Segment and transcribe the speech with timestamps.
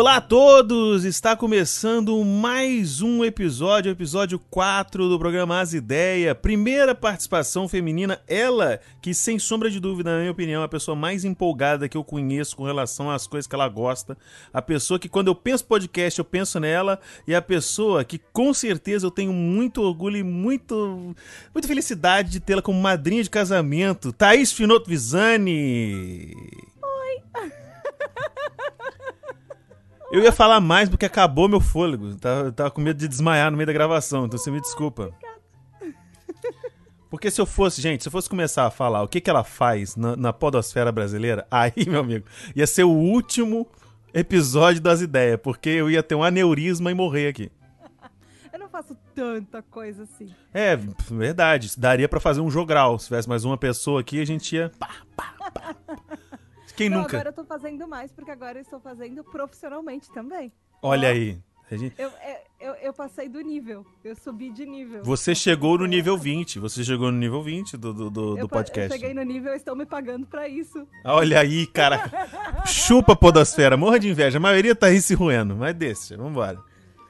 [0.00, 1.04] Olá a todos!
[1.04, 6.34] Está começando mais um episódio, episódio 4 do programa As Ideia.
[6.34, 10.96] Primeira participação feminina, ela que, sem sombra de dúvida, na minha opinião, é a pessoa
[10.96, 14.16] mais empolgada que eu conheço com relação às coisas que ela gosta.
[14.54, 16.98] A pessoa que, quando eu penso podcast, eu penso nela.
[17.28, 21.14] E a pessoa que, com certeza, eu tenho muito orgulho e muito,
[21.52, 24.14] muita felicidade de tê-la como madrinha de casamento.
[24.14, 26.34] Thaís Finoto Visani!
[26.82, 27.22] Oi!
[30.10, 32.16] Eu ia falar mais porque acabou meu fôlego.
[32.16, 35.12] Tava, tava com medo de desmaiar no meio da gravação, então você me desculpa.
[37.08, 39.42] Porque se eu fosse, gente, se eu fosse começar a falar o que, que ela
[39.42, 43.68] faz na, na podosfera brasileira, aí, meu amigo, ia ser o último
[44.14, 47.50] episódio das ideias, porque eu ia ter um aneurisma e morrer aqui.
[48.52, 50.32] Eu não faço tanta coisa assim.
[50.52, 50.76] É,
[51.08, 51.70] verdade.
[51.78, 52.98] Daria para fazer um jogral.
[52.98, 54.72] Se tivesse mais uma pessoa aqui, a gente ia.
[54.78, 55.76] Pá, pá, pá.
[56.80, 57.18] Quem não, nunca?
[57.18, 60.50] Agora eu tô fazendo mais, porque agora eu estou fazendo profissionalmente também.
[60.80, 61.38] Olha aí.
[61.70, 61.94] Gente...
[62.00, 62.10] Eu,
[62.58, 63.84] eu, eu, passei do nível.
[64.02, 65.04] Eu subi de nível.
[65.04, 66.58] Você chegou no nível 20.
[66.58, 68.90] Você chegou no nível 20 do, do, do, do podcast.
[68.90, 70.88] Eu cheguei no nível, estão me pagando pra isso.
[71.04, 72.10] Olha aí, cara.
[72.66, 73.76] Chupa podosfera.
[73.76, 74.38] Morra de inveja.
[74.38, 75.54] A maioria tá aí se ruendo.
[75.54, 76.58] Mas deixa, vambora.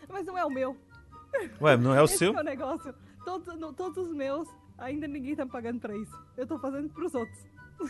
[0.08, 0.76] Mas não é o meu.
[1.60, 2.36] Ué, não é o Esse seu?
[2.36, 2.92] É o negócio.
[3.24, 6.12] Todos, no, todos os meus, ainda ninguém tá me pagando pra isso.
[6.36, 7.38] Eu tô fazendo pros outros.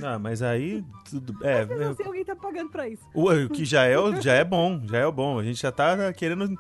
[0.02, 1.64] Ah, mas aí tudo é.
[1.66, 3.02] Mas assim, alguém tá pagando pra isso.
[3.14, 5.38] O que já é, já é bom, já é bom.
[5.38, 6.58] A gente já tá querendo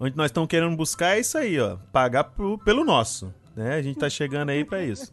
[0.00, 3.76] onde nós estamos querendo buscar é isso aí, ó, pagar pro, pelo nosso, né?
[3.76, 5.12] A gente tá chegando aí para isso.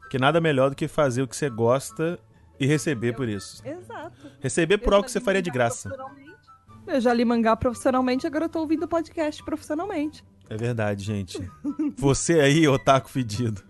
[0.00, 2.18] Porque nada melhor do que fazer o que você gosta
[2.58, 3.60] e receber Eu, por isso.
[3.66, 4.30] Exato.
[4.40, 5.90] Receber por algo que você faria de graça.
[6.86, 10.24] Eu já li mangá profissionalmente, agora eu tô ouvindo podcast profissionalmente.
[10.48, 11.40] É verdade, gente.
[11.96, 13.62] Você aí, otaku fedido.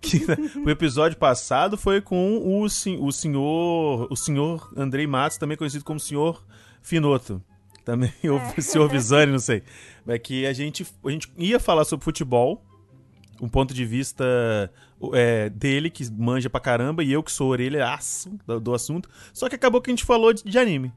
[0.00, 5.56] Que, né, o episódio passado foi com o, o senhor o senhor Andrei Matos, também
[5.56, 6.44] conhecido como senhor
[6.82, 7.42] Finoto.
[7.84, 8.30] Também, é.
[8.30, 9.62] o senhor Visani, não sei.
[10.06, 12.62] É que a gente, a gente ia falar sobre futebol,
[13.40, 14.24] um ponto de vista
[15.12, 19.08] é, dele, que manja pra caramba, e eu que sou orelhaço do, do assunto.
[19.32, 20.92] Só que acabou que a gente falou de, de anime.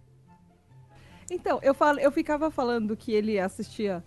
[1.30, 4.04] Então, eu, falo, eu ficava falando que ele assistia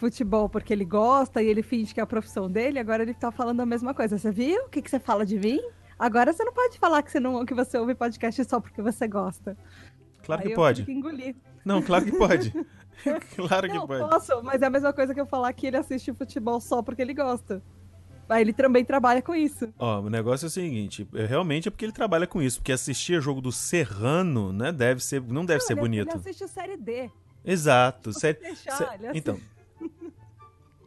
[0.00, 3.30] futebol porque ele gosta e ele finge que é a profissão dele, agora ele tá
[3.30, 4.16] falando a mesma coisa.
[4.16, 4.62] Você viu?
[4.62, 5.60] O que, que você fala de mim?
[5.98, 9.06] Agora você não pode falar que você, não, que você ouve podcast só porque você
[9.06, 9.56] gosta.
[10.24, 10.84] Claro Aí que pode.
[10.84, 11.36] Que engolir.
[11.62, 12.50] Não, claro que pode.
[13.36, 14.08] claro não, que pode.
[14.08, 17.02] Posso, mas é a mesma coisa que eu falar que ele assiste futebol só porque
[17.02, 17.62] ele gosta.
[18.26, 19.68] Aí ele também trabalha com isso.
[19.78, 23.20] Ó, o negócio é o seguinte, realmente é porque ele trabalha com isso, porque assistir
[23.20, 26.08] jogo do Serrano, né, deve ser, não deve não, ser ele, bonito.
[26.08, 27.10] Ele assiste a série D.
[27.44, 28.98] Exato, série, deixar, sé...
[29.14, 29.38] Então.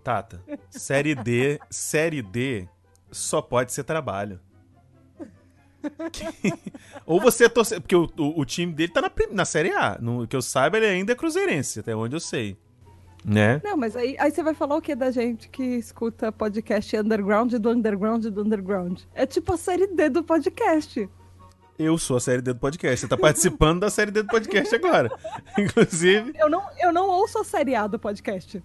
[0.03, 2.67] Tata, série D, série D
[3.11, 4.39] só pode ser trabalho.
[7.05, 7.79] Ou você torce.
[7.79, 9.97] Porque o, o, o, time dele tá na, na Série A.
[9.99, 12.57] No que eu saiba, ele ainda é cruzeirense, até onde eu sei.
[13.25, 13.61] Né?
[13.63, 17.53] Não, mas aí, aí você vai falar o que da gente que escuta podcast underground
[17.53, 19.01] do underground do underground?
[19.13, 21.09] É tipo a série D do podcast.
[21.79, 22.99] Eu sou a série D do podcast.
[22.99, 25.09] Você tá participando da série D do podcast agora.
[25.57, 26.33] Inclusive.
[26.37, 28.61] Eu não, eu não ouço a série A do podcast.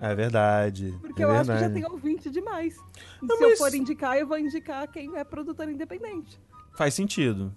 [0.00, 0.94] É verdade.
[1.00, 1.50] Porque é eu verdade.
[1.50, 2.76] acho que já tem ouvinte demais.
[3.20, 3.52] Não, Se mas...
[3.52, 6.40] eu for indicar, eu vou indicar quem é produtor independente.
[6.76, 7.52] Faz sentido.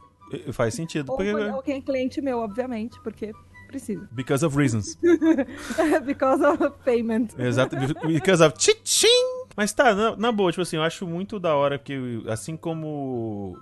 [0.51, 1.11] Faz sentido.
[1.11, 1.33] Ou, porque...
[1.33, 3.33] ou quem é cliente meu, obviamente, porque
[3.67, 4.07] precisa.
[4.11, 4.97] Because of reasons.
[6.05, 7.29] Because of payment.
[7.37, 7.75] Exato.
[8.07, 9.07] Because of tchim
[9.55, 13.57] Mas tá, na, na boa, tipo assim, eu acho muito da hora que, assim como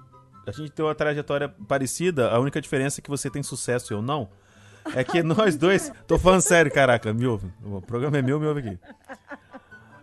[0.48, 3.96] a gente tem uma trajetória parecida, a única diferença é que você tem sucesso e
[3.96, 4.30] eu não.
[4.96, 5.92] É que nós dois.
[6.08, 7.48] Tô falando sério, caraca, me ouve.
[7.64, 8.80] O programa é meu, me ouve aqui.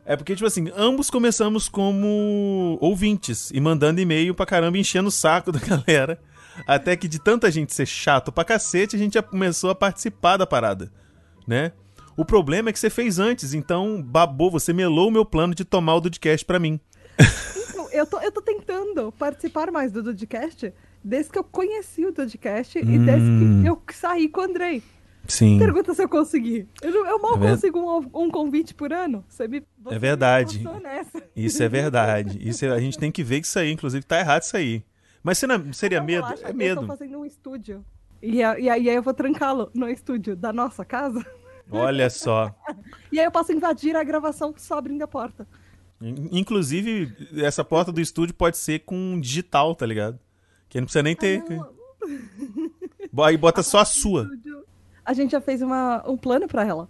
[0.05, 5.13] É porque, tipo assim, ambos começamos como ouvintes e mandando e-mail pra caramba, enchendo o
[5.13, 6.19] saco da galera.
[6.67, 10.37] Até que de tanta gente ser chato pra cacete, a gente já começou a participar
[10.37, 10.93] da parada,
[11.47, 11.73] né?
[12.17, 15.65] O problema é que você fez antes, então babou, você melou o meu plano de
[15.65, 16.81] tomar o Dudcast pra mim.
[17.69, 20.73] Então, eu tô, eu tô tentando participar mais do Dudcast
[21.07, 22.83] desde que eu conheci o Dudcast hum.
[22.83, 23.29] e desde
[23.63, 24.83] que eu saí com o Andrei.
[25.29, 25.59] Sim.
[25.59, 26.69] Pergunta se eu consegui.
[26.83, 29.25] Eu, eu mal é consigo um, um, convite por ano.
[29.29, 30.65] Você me, você é verdade.
[31.35, 32.39] Isso é verdade.
[32.49, 34.85] Isso é, a gente tem que ver que isso aí, inclusive, tá errado isso aí.
[35.23, 36.27] Mas não, seria não, medo?
[36.43, 36.81] É medo.
[36.83, 37.85] Eu tô fazendo um estúdio.
[38.23, 41.25] E, a, e aí eu vou trancá-lo no estúdio da nossa casa.
[41.71, 42.55] Olha só.
[43.11, 45.47] e aí eu posso invadir a gravação só abrindo a porta.
[46.01, 47.13] Inclusive,
[47.43, 50.21] essa porta do estúdio pode ser com digital, tá ligado?
[50.77, 51.43] Que não precisa nem ter.
[53.19, 54.29] Ah, aí bota só a sua.
[55.03, 56.87] A gente já fez uma, um plano para ela.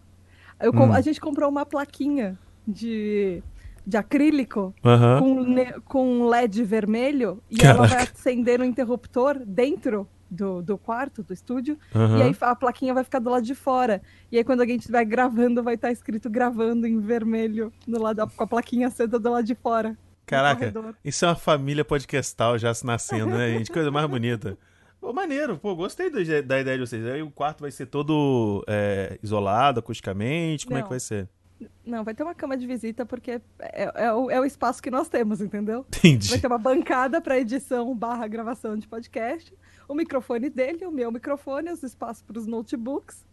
[0.60, 0.92] Eu, hum.
[0.92, 2.36] A gente comprou uma plaquinha
[2.66, 3.40] de,
[3.86, 5.44] de acrílico uhum.
[5.44, 7.78] com, com LED vermelho e Caraca.
[7.78, 12.18] ela vai acender no interruptor dentro do, do quarto, do estúdio, Aham.
[12.18, 14.02] e aí a plaquinha vai ficar do lado de fora.
[14.32, 18.42] E aí quando alguém estiver gravando, vai estar escrito gravando em vermelho no lado, com
[18.42, 19.96] a plaquinha acesa do lado de fora.
[20.26, 20.72] Caraca,
[21.04, 23.70] isso é uma família podcastal já se nascendo, né, gente?
[23.70, 24.58] Coisa mais bonita.
[25.00, 27.06] Pô, maneiro, pô, gostei do- da ideia de vocês.
[27.06, 30.90] Aí o quarto vai ser todo é, isolado, acusticamente, como é que Não.
[30.90, 31.28] vai ser?
[31.86, 34.90] Não, vai ter uma cama de visita porque é, é o, é o espaço que
[34.90, 35.86] nós temos, entendeu?
[35.88, 36.28] Entendi.
[36.28, 39.54] Vai ter uma bancada para edição barra gravação de podcast,
[39.88, 43.24] o microfone dele, o meu microfone, os espaços para os notebooks.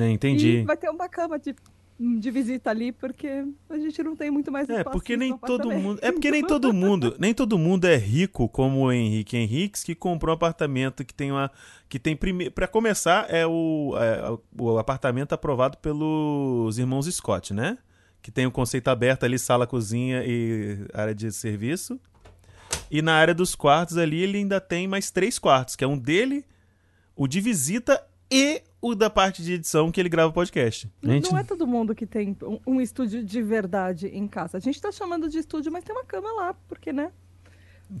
[0.00, 0.58] É, entendi.
[0.58, 1.54] E vai ter uma cama de,
[2.02, 4.96] de visita ali, porque a gente não tem muito mais É, espaço.
[4.96, 5.98] porque no nem todo mundo.
[6.00, 7.14] É porque nem todo mundo.
[7.18, 11.30] Nem todo mundo é rico como o Henrique Henriques, que comprou um apartamento que tem
[11.30, 11.50] uma.
[11.90, 12.52] Que tem primeiro.
[12.52, 17.76] Pra começar, é o, é o apartamento aprovado pelos irmãos Scott, né?
[18.22, 22.00] Que tem o conceito aberto ali, sala, cozinha e área de serviço.
[22.90, 25.98] E na área dos quartos ali, ele ainda tem mais três quartos, que é um
[25.98, 26.44] dele,
[27.14, 30.90] o de visita e o da parte de edição que ele grava o podcast.
[31.02, 34.56] Não- Gente, Não é todo mundo que tem um, um estúdio de verdade em casa.
[34.56, 37.10] A gente tá chamando de estúdio, mas tem uma cama lá, porque, né?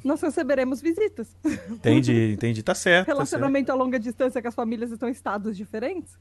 [0.04, 1.36] Nós receberemos visitas.
[1.68, 2.62] entendi, entendi.
[2.62, 3.06] Tá certo.
[3.06, 3.16] Tá certo.
[3.16, 6.16] Relacionamento a longa distância que as famílias estão em estados diferentes.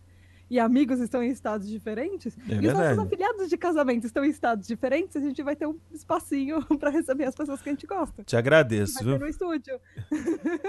[0.50, 2.36] E amigos estão em estados diferentes.
[2.50, 2.96] É e os verdade.
[2.96, 5.16] nossos afiliados de casamento estão em estados diferentes.
[5.16, 8.24] A gente vai ter um espacinho pra receber as pessoas que a gente gosta.
[8.24, 9.14] Te agradeço, Vai viu?
[9.14, 9.80] ter no estúdio.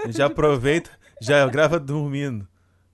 [0.09, 2.47] Já aproveita, já grava dormindo.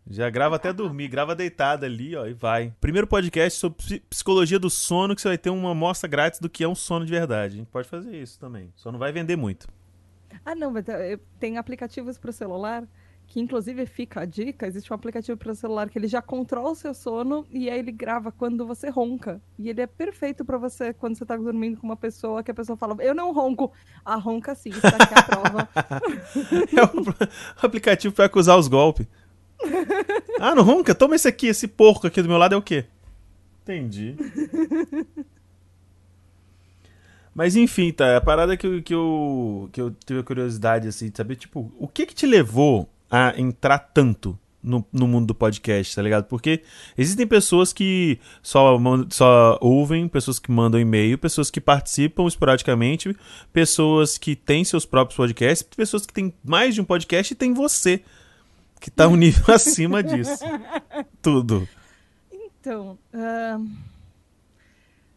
[0.09, 2.73] Já grava até dormir, grava deitado ali, ó, e vai.
[2.79, 6.49] Primeiro podcast sobre psi- psicologia do sono, que você vai ter uma amostra grátis do
[6.49, 7.55] que é um sono de verdade.
[7.55, 8.71] A gente pode fazer isso também.
[8.75, 9.67] Só não vai vender muito.
[10.45, 12.85] Ah, não, mas eh, tem aplicativos para o celular
[13.27, 14.65] que, inclusive, fica a dica.
[14.65, 17.77] Existe um aplicativo para o celular que ele já controla o seu sono e aí
[17.79, 19.41] ele grava quando você ronca.
[19.59, 22.53] E ele é perfeito para você quando você tá dormindo com uma pessoa que a
[22.53, 23.73] pessoa fala: Eu não ronco.
[24.05, 25.69] Ah, ronca sim, está aqui a prova.
[26.77, 26.83] É
[27.61, 29.05] o aplicativo pra acusar os golpes.
[30.39, 30.93] Ah, não ronca?
[30.93, 32.85] Toma esse aqui, esse porco aqui do meu lado é o quê?
[33.63, 34.15] Entendi.
[37.33, 38.17] Mas enfim, tá.
[38.17, 41.71] A parada que eu, que eu, que eu tive a curiosidade, assim, de saber, tipo,
[41.77, 46.25] o que que te levou a entrar tanto no, no mundo do podcast, tá ligado?
[46.25, 46.61] Porque
[46.97, 48.77] existem pessoas que só,
[49.09, 53.15] só ouvem, pessoas que mandam e-mail, pessoas que participam esporadicamente,
[53.53, 57.53] pessoas que têm seus próprios podcasts, pessoas que têm mais de um podcast e tem
[57.53, 58.01] você,
[58.79, 60.43] que tá um nível acima disso.
[61.21, 61.67] Tudo.
[62.31, 62.97] Então,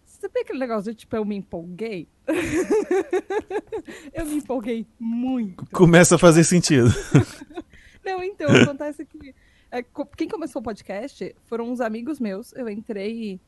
[0.04, 2.06] você sabe aquele negócio de tipo, eu me empolguei?
[4.12, 5.66] eu me empolguei muito.
[5.72, 6.88] Começa a fazer sentido.
[8.04, 9.34] Não, então, acontece que.
[9.70, 9.82] é,
[10.16, 12.52] quem começou o podcast foram uns amigos meus.
[12.54, 13.40] Eu entrei,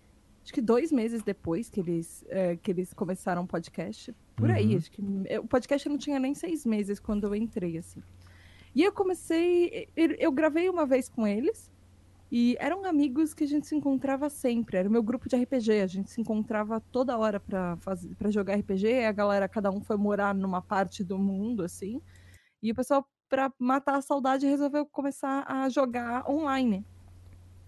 [0.43, 4.15] acho que dois meses depois que eles, é, que eles começaram o podcast.
[4.37, 4.76] Por aí, Uhum.
[4.76, 5.03] acho que.
[5.26, 8.03] é, O podcast não tinha nem seis meses quando eu entrei, assim.
[8.75, 9.89] E eu comecei.
[9.97, 11.71] Eu, gravei uma vez com eles.
[12.31, 14.79] E eram amigos que a gente se encontrava sempre.
[14.79, 15.81] Era o meu grupo de RPG.
[15.81, 19.05] A gente se encontrava toda hora pra, fazer, pra jogar RPG.
[19.05, 22.01] A galera, cada um foi morar numa parte do mundo, assim.
[22.63, 26.87] E o pessoal, pra matar a saudade, resolveu começar a jogar online.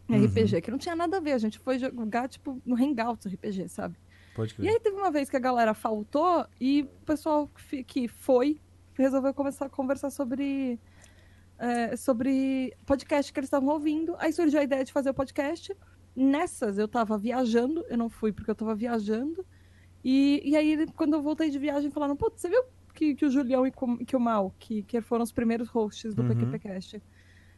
[0.08, 0.24] Uhum.
[0.24, 1.32] RPG, que não tinha nada a ver.
[1.32, 3.96] A gente foi jogar, tipo, no Hangouts RPG, sabe?
[4.34, 7.48] Pode E aí teve uma vez que a galera faltou e o pessoal
[7.86, 8.60] que foi
[8.94, 10.78] resolveu começar a conversar sobre
[11.58, 14.14] é, sobre podcast que eles estavam ouvindo.
[14.18, 15.74] Aí surgiu a ideia de fazer o podcast.
[16.16, 19.44] Nessas eu tava viajando, eu não fui porque eu tava viajando.
[20.04, 22.62] E, e aí, quando eu voltei de viagem, falaram: Putz, você viu
[22.94, 23.72] que, que o Julião e
[24.06, 26.28] que o Mal, que, que foram os primeiros hosts do Uhum.
[26.28, 27.02] PQPcast,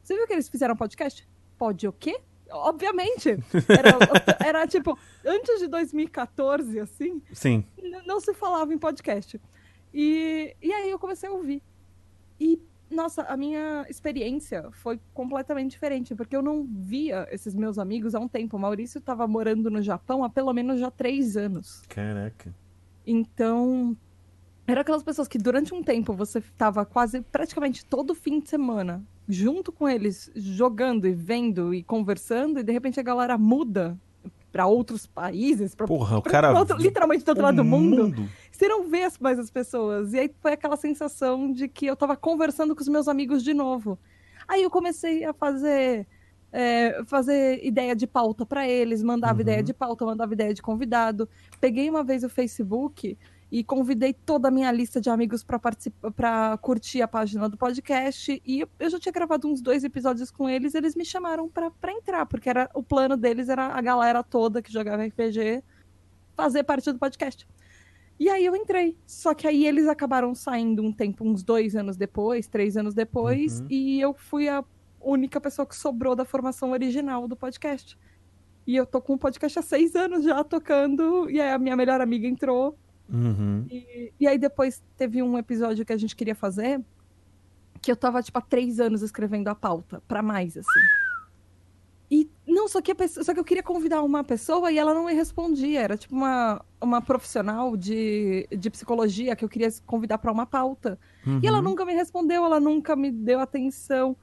[0.02, 1.28] você viu que eles fizeram podcast?
[1.58, 2.20] Pode o quê?
[2.50, 3.30] Obviamente!
[3.68, 3.98] Era,
[4.60, 7.64] era tipo, antes de 2014, assim, Sim.
[8.06, 9.40] não se falava em podcast.
[9.92, 11.62] E, e aí eu comecei a ouvir.
[12.38, 18.14] E, nossa, a minha experiência foi completamente diferente, porque eu não via esses meus amigos
[18.14, 18.56] há um tempo.
[18.56, 21.82] O Maurício estava morando no Japão há pelo menos já três anos.
[21.88, 22.54] Caraca.
[23.06, 23.96] Então,
[24.66, 29.02] era aquelas pessoas que durante um tempo você estava quase praticamente todo fim de semana
[29.28, 33.98] junto com eles, jogando e vendo e conversando, e de repente a galera muda
[34.52, 36.50] para outros países, pra, Porra, o pra- cara.
[36.50, 38.28] pra outro- literalmente do outro lado do o mundo.
[38.56, 40.12] Você não vê mais as pessoas.
[40.14, 43.52] E aí foi aquela sensação de que eu tava conversando com os meus amigos de
[43.52, 43.98] novo.
[44.48, 46.06] Aí eu comecei a fazer.
[46.52, 49.40] é, fazer ideia de pauta para eles, mandava Uhum.
[49.40, 51.28] ideia de pauta, mandava ideia de convidado.
[51.60, 53.18] Peguei uma vez o Facebook
[53.52, 57.58] e convidei toda a minha lista de amigos para participar, para curtir a página do
[57.58, 58.40] podcast.
[58.46, 61.92] E eu- eu já tinha gravado uns dois episódios com eles, eles me chamaram para
[61.92, 65.62] entrar, porque era o plano deles era a galera toda que jogava RPG
[66.34, 67.46] fazer parte do podcast.
[68.18, 68.96] E aí eu entrei.
[69.06, 73.60] Só que aí eles acabaram saindo um tempo, uns dois anos depois, três anos depois,
[73.60, 73.66] Uhum.
[73.70, 74.64] e eu fui a
[75.00, 77.96] única pessoa que sobrou da formação original do podcast.
[78.66, 81.76] E eu tô com o podcast há seis anos já tocando, e aí a minha
[81.76, 82.76] melhor amiga entrou.
[83.08, 83.64] Uhum.
[83.70, 86.80] E, e aí depois teve um episódio que a gente queria fazer,
[87.80, 90.80] que eu tava, tipo, há três anos escrevendo a pauta, pra mais, assim.
[92.56, 95.12] Não, só que, pessoa- só que eu queria convidar uma pessoa e ela não me
[95.12, 95.80] respondia.
[95.82, 100.98] Era tipo uma, uma profissional de, de psicologia que eu queria convidar pra uma pauta.
[101.42, 101.64] E ela Uhum.
[101.64, 104.16] nunca me respondeu, ela nunca me deu atenção.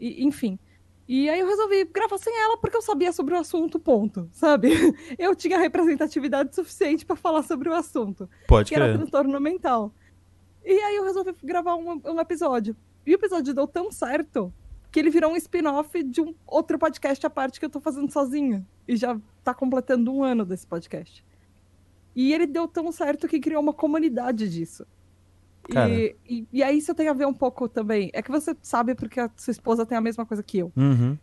[0.00, 0.58] E, enfim.
[1.06, 4.28] E aí eu resolvi gravar sem ela porque eu sabia sobre o assunto, ponto.
[4.32, 4.68] Sabe?
[5.18, 9.92] Eu tinha representatividade suficiente pra falar sobre o assunto Pode que era transtorno mental.
[10.64, 12.76] E aí eu resolvi gravar um, um episódio.
[13.06, 14.52] E o episódio deu tão certo
[14.90, 18.10] que ele virou um spin-off de um outro podcast à parte que eu tô fazendo
[18.10, 18.66] sozinha.
[18.86, 21.24] E já tá completando um ano desse podcast.
[22.16, 24.86] E ele deu tão certo que criou uma comunidade disso.
[25.68, 28.10] E, e, e aí isso tem a ver um pouco também.
[28.14, 30.72] É que você sabe porque a sua esposa tem a mesma coisa que eu.
[30.74, 31.18] Uhum.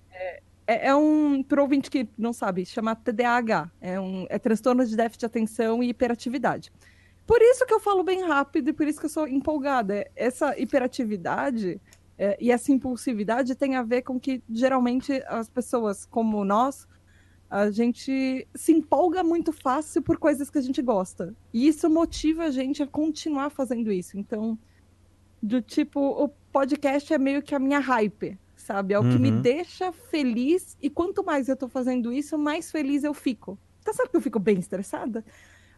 [0.67, 3.71] É, é um, pro ouvinte que não sabe, chama TDAH.
[3.81, 6.71] É, um, é transtorno de déficit de atenção e hiperatividade.
[7.25, 9.95] Por isso que eu falo bem rápido e por isso que eu sou empolgada.
[9.95, 11.81] É, Essa hiperatividade
[12.17, 16.87] é, e essa impulsividade tem a ver com que, geralmente, as pessoas como nós,
[17.49, 21.35] a gente se empolga muito fácil por coisas que a gente gosta.
[21.53, 24.17] E isso motiva a gente a continuar fazendo isso.
[24.17, 24.57] Então,
[25.41, 28.93] do tipo, o podcast é meio que a minha hype, sabe?
[28.93, 29.41] É o que me Uhum.
[29.41, 33.57] deixa feliz e quanto mais eu tô fazendo isso, mais feliz eu fico.
[33.83, 35.23] Tá certo que eu fico bem estressada?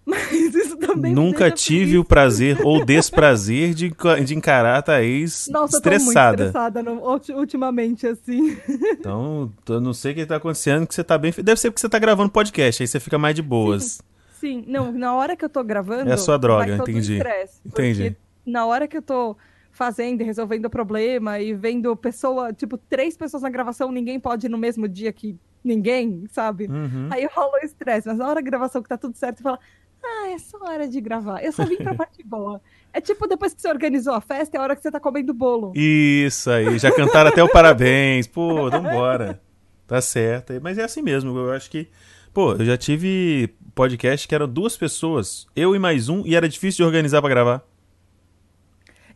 [0.08, 2.00] Mas isso também Nunca tive feliz.
[2.00, 6.46] o prazer ou desprazer de, de encarar a Thaís Nossa, eu tô muito estressada.
[6.46, 6.92] estressada
[7.36, 8.58] ultimamente, assim.
[9.00, 11.34] Então, eu não sei o que tá acontecendo, que você tá bem.
[11.44, 14.02] Deve ser porque você tá gravando podcast, aí você fica mais de boas.
[14.40, 16.10] Sim, não, na hora que eu tô gravando.
[16.10, 17.18] É a sua droga, entendi.
[17.18, 18.16] estresse, Entendi.
[18.46, 19.36] Na hora que eu tô
[19.72, 24.46] fazendo e resolvendo o problema e vendo pessoa, tipo, três pessoas na gravação, ninguém pode
[24.48, 26.68] ir no mesmo dia que ninguém, sabe?
[26.68, 27.10] Uhum.
[27.12, 29.60] Aí rola o estresse, mas na hora da gravação que tá tudo certo, fala,
[30.08, 31.44] ah, é só hora de gravar.
[31.44, 32.62] Eu só vim pra parte boa.
[32.94, 35.34] É tipo depois que você organizou a festa, é a hora que você tá comendo
[35.34, 35.72] bolo.
[35.76, 38.26] Isso aí, já cantaram até o parabéns.
[38.28, 39.42] Pô, vambora.
[39.86, 40.54] Tá certo.
[40.62, 41.88] Mas é assim mesmo, eu acho que.
[42.34, 46.48] Pô, eu já tive podcast que eram duas pessoas, eu e mais um, e era
[46.48, 47.60] difícil de organizar pra gravar.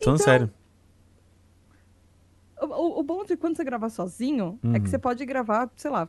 [0.04, 0.50] Falando Então, sério.
[2.60, 4.74] O, o- bom de quando você grava sozinho é Uhum.
[4.84, 6.08] que você pode gravar, sei lá,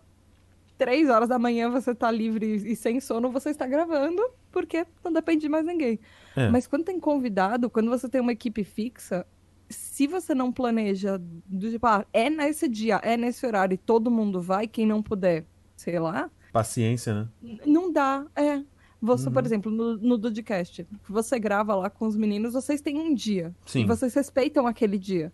[0.78, 5.12] três horas da manhã você tá livre e sem sono, você está gravando, porque não
[5.12, 5.98] depende de mais ninguém.
[6.36, 6.48] É.
[6.48, 9.26] Mas quando tem convidado, quando você tem uma equipe fixa,
[9.68, 14.10] se você não planeja, do tipo, ah, é nesse dia, é nesse horário e todo
[14.10, 15.44] mundo vai, quem não puder,
[15.76, 17.28] sei lá, Paciência, né?
[17.66, 18.62] não dá, é.
[19.00, 19.32] Você, Uhum.
[19.32, 23.52] por exemplo, no, no Dudcast, você grava lá com os meninos, vocês têm um dia.
[23.66, 23.80] Sim.
[23.80, 25.32] E vocês respeitam aquele dia.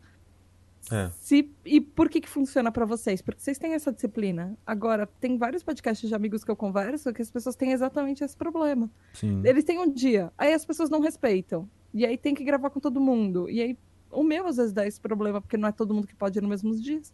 [0.91, 1.11] É.
[1.21, 3.21] Se, e por que que funciona pra vocês?
[3.21, 4.57] Porque vocês têm essa disciplina.
[4.67, 8.37] Agora, tem vários podcasts de amigos que eu converso que as pessoas têm exatamente esse
[8.37, 8.91] problema.
[9.13, 9.43] Sim.
[9.45, 11.69] Eles têm um dia, aí as pessoas não respeitam.
[11.93, 13.49] E aí tem que gravar com todo mundo.
[13.51, 13.77] E aí
[14.11, 16.41] o meu às vezes dá esse problema, porque não é todo mundo que pode ir
[16.43, 17.13] nos mesmos dias.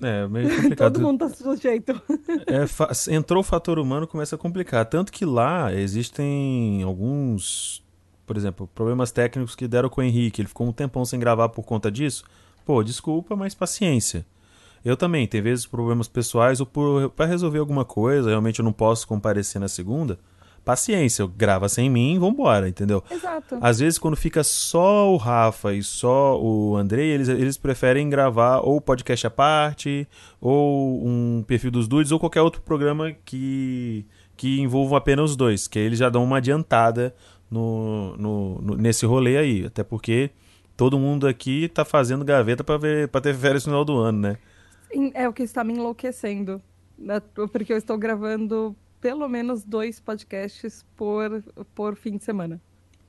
[0.00, 0.92] É, meio complicado.
[0.92, 2.00] Todo mundo tá sujeito.
[2.46, 4.84] É, fa- entrou o fator humano, começa a complicar.
[4.86, 7.84] Tanto que lá existem alguns,
[8.24, 10.40] por exemplo, problemas técnicos que deram com o Henrique.
[10.40, 12.24] Ele ficou um tempão sem gravar por conta disso.
[12.68, 14.26] Pô, desculpa, mas paciência.
[14.84, 18.74] Eu também, tem vezes problemas pessoais ou por, pra resolver alguma coisa, realmente eu não
[18.74, 20.18] posso comparecer na segunda.
[20.66, 23.02] Paciência, eu grava sem mim, vambora, entendeu?
[23.10, 23.56] Exato.
[23.58, 28.58] Às vezes, quando fica só o Rafa e só o Andrei, eles, eles preferem gravar
[28.58, 30.06] ou podcast à parte,
[30.38, 34.04] ou um perfil dos dudes, ou qualquer outro programa que,
[34.36, 37.14] que envolva apenas os dois, que aí eles já dão uma adiantada
[37.50, 39.64] no, no, no- nesse rolê aí.
[39.64, 40.30] Até porque
[40.78, 44.20] todo mundo aqui tá fazendo gaveta pra, ver, pra ter férias no final do ano,
[44.20, 44.38] né?
[45.12, 46.62] É o que está me enlouquecendo.
[46.96, 47.20] né?
[47.34, 51.42] Porque eu estou gravando pelo menos dois podcasts por,
[51.74, 52.60] por fim de semana.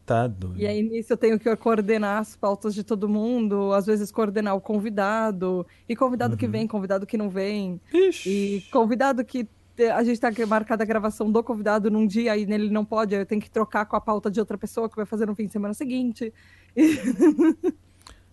[0.03, 0.59] Tá doido.
[0.59, 4.55] E aí nisso eu tenho que coordenar as pautas de todo mundo, às vezes coordenar
[4.55, 8.29] o convidado, e convidado que vem, convidado que não vem, Ixi.
[8.29, 9.47] e convidado que
[9.93, 13.21] a gente tá marcada a gravação do convidado num dia e nele não pode, aí
[13.21, 15.45] eu tenho que trocar com a pauta de outra pessoa que vai fazer no fim
[15.45, 16.33] de semana seguinte.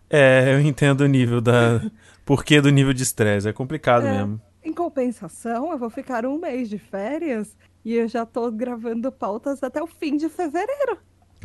[0.08, 1.80] É, eu entendo o nível da.
[2.24, 3.48] Porquê do nível de estresse.
[3.48, 4.12] É complicado É.
[4.18, 4.40] mesmo.
[4.64, 9.62] Em compensação, eu vou ficar um mês de férias e eu já tô gravando pautas
[9.62, 10.98] até o fim de fevereiro.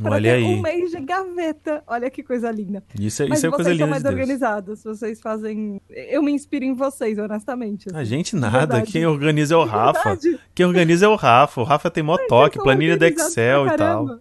[0.03, 0.43] Olha ter aí.
[0.43, 1.83] um mês de gaveta.
[1.85, 2.83] Olha que coisa linda.
[2.99, 5.79] Isso, é- Mas isso é vocês coisa são linda mais de organizados, vocês fazem.
[5.89, 7.87] Eu me inspiro em vocês, honestamente.
[7.93, 8.05] A assim.
[8.09, 8.91] gente nada, verdade.
[8.91, 10.15] quem organiza é o Rafa.
[10.15, 10.39] verdade.
[10.55, 11.61] Quem organiza é o Rafa.
[11.61, 14.19] O Rafa tem mó Vocês toque, são planilha do Excel e tal.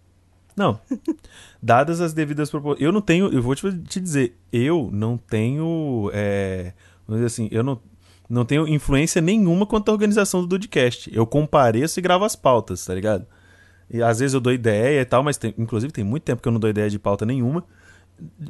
[0.56, 0.80] Não.
[1.62, 2.82] Dadas as devidas proporções.
[2.84, 3.32] Eu não tenho.
[3.32, 6.10] Eu vou te, dizer, eu não tenho.
[6.12, 6.72] É,
[7.06, 7.80] vamos dizer assim, eu não,
[8.28, 11.10] não tenho influência nenhuma quanto à organização do Dudcast.
[11.12, 13.26] Eu compareço e gravo as pautas, tá ligado?
[13.90, 16.46] E às vezes eu dou ideia e tal, mas tem, inclusive tem muito tempo que
[16.46, 17.64] eu não dou ideia de pauta nenhuma.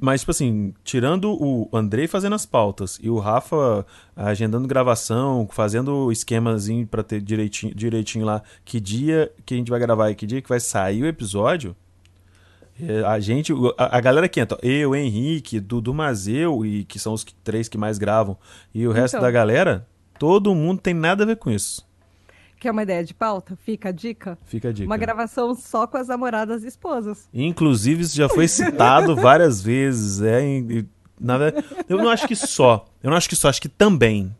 [0.00, 6.10] Mas, tipo assim, tirando o Andrei fazendo as pautas e o Rafa agendando gravação, fazendo
[6.10, 10.26] esquemazinho pra ter direitinho, direitinho lá que dia que a gente vai gravar e que
[10.26, 11.74] dia que vai sair o episódio,
[13.06, 17.24] a gente, a, a galera que entra, eu, Henrique, Dudu Mazeu, e que são os
[17.24, 18.36] que- três que mais gravam,
[18.74, 19.22] e o resto Então.
[19.26, 19.86] da galera,
[20.18, 21.88] todo mundo tem nada a ver com isso.
[22.58, 23.56] Quer uma ideia de pauta?
[23.64, 24.36] Fica a dica.
[24.44, 24.86] Fica a dica.
[24.86, 27.26] Uma gravação só com as namoradas e esposas.
[27.32, 30.20] Inclusive, isso já foi citado várias vezes.
[30.20, 30.86] É, e- e,
[31.18, 32.86] na verdade, eu não acho que só.
[33.02, 34.30] Eu não acho que só, acho que também.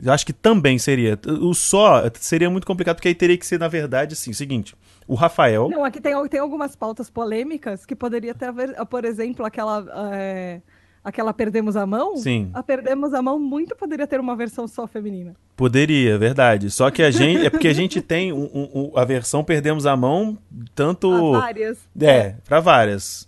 [0.00, 1.18] Eu acho que também seria.
[1.40, 4.76] O só seria muito complicado, porque aí teria que ser, na verdade, assim, o seguinte.
[5.08, 5.68] O Rafael.
[5.70, 8.52] Não, aqui tem, tem algumas pautas polêmicas que poderia ter,
[8.90, 9.84] por exemplo, aquela.
[10.12, 10.60] é,
[11.02, 12.16] aquela Perdemos a Mão.
[12.18, 12.50] Sim.
[12.52, 15.34] A Perdemos a Mão muito poderia ter uma versão só feminina.
[15.56, 16.70] Poderia, verdade.
[16.70, 17.46] Só que a gente.
[17.46, 20.36] É porque a gente tem um- um- um- a versão Perdemos a Mão,
[20.74, 21.10] tanto.
[21.34, 21.78] Há várias.
[21.98, 23.26] É, pra várias.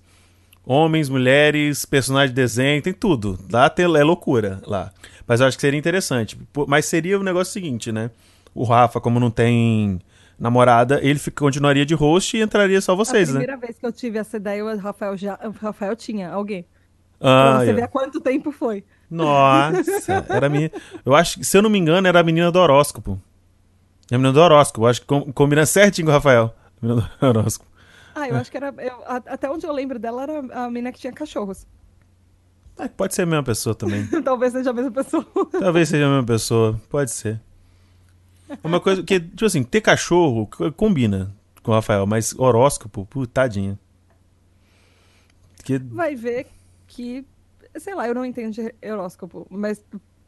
[0.66, 3.38] Homens, mulheres, personagem de desenho, tem tudo.
[3.50, 4.92] Lá tem, é loucura lá.
[5.26, 6.38] Mas eu acho que seria interessante.
[6.68, 8.10] Mas seria o negócio seguinte, né?
[8.54, 9.98] O Rafa, como não tem
[10.40, 13.38] namorada, ele fica- continuaria de host e entraria só vocês, a né?
[13.40, 16.64] primeira vez que eu tive essa ideia, o Rafael, já, o Rafael tinha alguém.
[17.20, 17.72] Ah, pra você é.
[17.74, 18.82] ver há quanto tempo foi.
[19.10, 20.70] Nossa, era a minha.
[21.04, 23.20] Eu acho que, se eu não me engano, era a menina do horóscopo.
[24.10, 24.84] É a menina do horóscopo.
[24.86, 26.54] Eu acho que com- combina certinho com o Rafael.
[26.82, 27.70] A menina do horóscopo.
[28.14, 28.30] Ah, É.
[28.30, 28.72] eu acho que era.
[28.78, 31.66] eu- a- até onde eu lembro dela era a menina que tinha cachorros.
[32.78, 34.06] Ah, pode ser a mesma pessoa também.
[34.24, 35.26] Talvez seja a mesma pessoa.
[35.58, 37.38] Talvez seja a mesma pessoa, pode ser.
[38.62, 43.78] Uma coisa que, tipo assim, ter cachorro combina com o Rafael, mas horóscopo, putadinha.
[45.64, 46.46] Que, Vai ver
[46.86, 47.24] que.
[47.76, 49.84] Sei lá, eu não entendo horóscopo, mas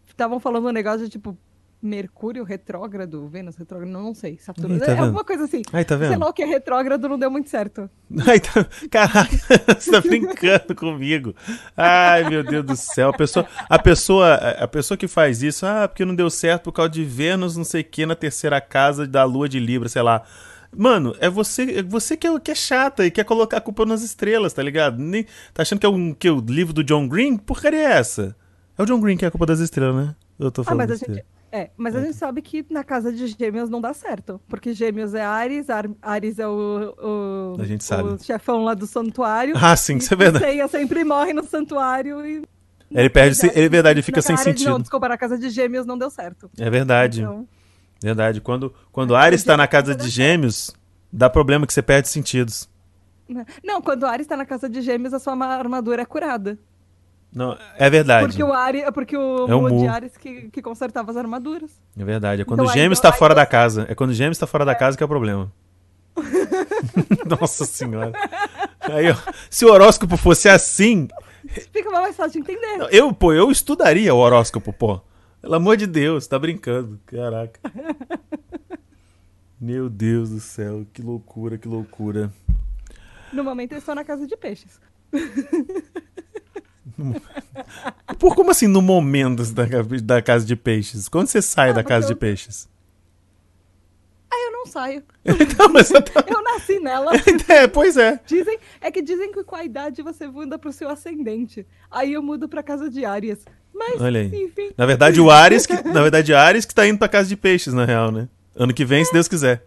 [0.07, 1.37] estavam falando um negócio de tipo.
[1.83, 4.39] Mercúrio retrógrado, Vênus retrógrado, não, sei.
[4.39, 4.77] Saturno.
[4.77, 5.05] Ih, tá é vendo?
[5.05, 5.63] alguma coisa assim.
[5.73, 6.21] Ai, tá Sei vendo?
[6.21, 7.91] lá o que é retrógrado não deu muito certo.
[8.25, 8.65] Ai, tá...
[8.89, 9.37] Caraca,
[9.81, 11.35] você tá brincando comigo.
[11.77, 13.09] Ai, meu Deus do céu.
[13.11, 16.73] A pessoa, a pessoa, a pessoa que faz isso, ah, porque não deu certo por
[16.73, 20.03] causa de Vênus, não sei o que, na terceira casa da lua de Libra, sei
[20.03, 20.23] lá.
[20.75, 23.85] Mano, é você, é você que, é, que é chata e quer colocar a culpa
[23.85, 24.99] nas estrelas, tá ligado?
[24.99, 27.37] Nem, tá achando que é um que, o livro do John Green?
[27.37, 28.37] Porcaria é essa?
[28.79, 30.15] É o John Green que é a culpa das estrelas, né?
[30.39, 31.25] Eu tô Ah, falando mas a gente.
[31.55, 34.41] É, mas a gente sabe que na casa de gêmeos não dá certo.
[34.49, 38.09] Porque gêmeos é Ares, Ar- Ares é o, o, A gente sabe.
[38.09, 39.55] o chefão lá do santuário.
[39.57, 40.45] Ah, sim, isso é verdade.
[40.47, 42.43] Ceia sempre morre no santuário e.
[42.91, 44.83] Ele perde, se- é verdade, ele fica sem área de- Não, sentido.
[44.83, 46.51] desculpa, na casa de gêmeos não deu certo.
[46.59, 47.21] É verdade.
[47.21, 47.47] Então,
[48.03, 48.41] Verdade.
[48.41, 50.75] Quando, quando Ares tá na casa de gêmeos,
[51.13, 52.69] dá problema que você perde sentidos.
[53.63, 56.59] Não, quando o Ares tá na casa de gêmeos, a sua ma- armadura é curada.
[57.35, 58.27] Não, é verdade.
[58.27, 59.87] Porque o Ares, porque o É Mu de.
[59.89, 61.71] Ares que, que consertava as armaduras.
[61.99, 62.43] É verdade.
[62.43, 63.87] É quando Então, o aí- gêmeos então, tá aí fora da você- casa.
[63.89, 65.51] É quando o gêmeos tá fora da casa que é o problema.
[67.41, 68.13] Nossa senhora.
[68.81, 69.17] Aí, ó,
[69.49, 71.09] se o horóscopo fosse assim,
[71.73, 72.89] Fica mais fácil de entender.
[72.91, 75.01] eu, pô, eu estudaria o horóscopo, pô.
[75.41, 77.01] Pelo amor de Deus, tá brincando.
[77.07, 77.59] Caraca.
[79.59, 82.33] Meu Deus do céu, que loucura, que loucura.
[83.33, 84.79] No momento eu estou na casa de peixes.
[88.19, 89.65] Por como assim no momento da,
[90.03, 91.09] da casa de peixes?
[91.09, 92.69] Quando você sai Ah, da casa porque de peixes?
[94.33, 95.03] Aí eu não saio.
[95.25, 97.13] Então, mas eu tô- Eu nasci nela.
[97.49, 98.21] É, pois é.
[98.27, 101.67] Dizem, é que dizem que com a idade você muda pro seu ascendente.
[101.91, 103.45] Aí eu mudo pra casa de Áries.
[103.75, 104.45] Mas, Olha aí.
[104.45, 104.71] enfim.
[104.77, 107.73] Na verdade, o Ares, que, na verdade, Ares que tá indo pra casa de peixes,
[107.73, 108.29] na real, né?
[108.55, 109.65] Ano que vem, se Deus quiser.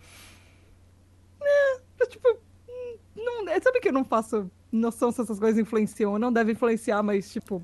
[2.00, 2.28] eu, tipo,
[2.69, 6.18] hum, não, é, sabe que eu não faço noção se essas coisas influenciam?
[6.20, 7.63] Não deve influenciar, mas, tipo.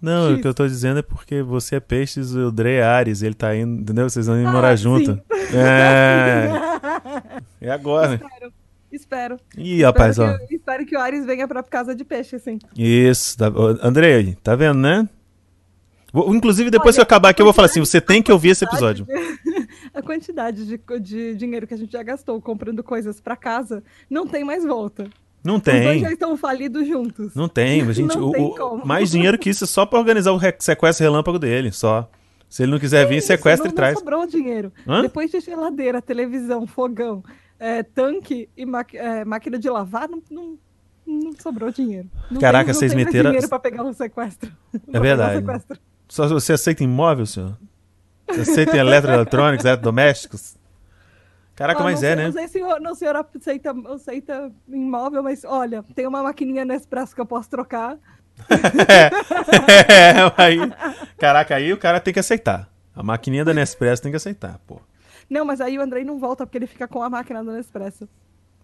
[0.00, 0.38] Não, X.
[0.38, 3.34] o que eu tô dizendo é porque você é peixes, o Dre é Ares, ele
[3.34, 4.08] tá indo, entendeu?
[4.08, 5.14] Vocês vão ir morar Ah, junto.
[5.14, 5.20] sim.
[5.56, 6.48] É.
[7.60, 8.14] É agora.
[8.14, 8.52] espero.
[8.90, 9.36] Espero.
[9.56, 10.46] Ih, rapaz, espero, ó.
[10.46, 12.58] que, espero que o Ares venha pra casa de peixe, assim.
[12.76, 13.36] Isso.
[13.36, 13.46] Tá,
[13.82, 15.08] Andrei, tá vendo, né?
[16.12, 18.32] Vou- inclusive, depois que eu Olha, acabar aqui, eu vou falar assim: você tem que
[18.32, 19.06] ouvir esse episódio.
[19.94, 24.26] A quantidade de, de dinheiro que a gente já gastou comprando coisas pra casa não
[24.26, 25.08] tem mais volta.
[25.44, 26.00] Não Os dois tem.
[26.00, 27.34] já estão falidos juntos.
[27.34, 30.32] Não tem, gente, Não o- tem o- mais dinheiro que isso é só pra organizar
[30.32, 32.10] o sequestro relâmpago dele, só.
[32.48, 33.92] Se ele não quiser vir, Isso, sequestra não, e traz.
[33.94, 34.72] Não sobrou dinheiro.
[34.86, 35.02] Hã?
[35.02, 37.22] Depois de geladeira, televisão, fogão,
[37.58, 40.58] é, tanque e é, máquina de lavar, não, não,
[41.06, 42.08] não sobrou dinheiro.
[42.30, 44.50] Não Caraca, tem, não vocês tem meteram- dinheiro pra pegar um sequestro.
[44.72, 45.36] Pra pegar um verdade.
[45.40, 45.78] sequestro.
[46.08, 47.56] Só você aceita imóvel, senhor?
[48.28, 50.56] Você aceita eletroeletrônicos, eletrodomésticos?
[51.54, 52.24] Caraca, Ah, mas é, sei, né?
[52.26, 57.14] Não sei se o, não, senhor aceita, aceita imóvel, mas olha, tem uma maquininha Nespresso
[57.14, 57.98] que eu posso trocar.
[59.88, 60.58] É, aí,
[61.18, 62.68] caraca, aí o cara tem que aceitar.
[62.94, 64.80] A maquininha da Nespresso tem que aceitar, pô.
[65.28, 68.08] Não, mas aí o Andrei não volta porque ele fica com a máquina do Nespresso.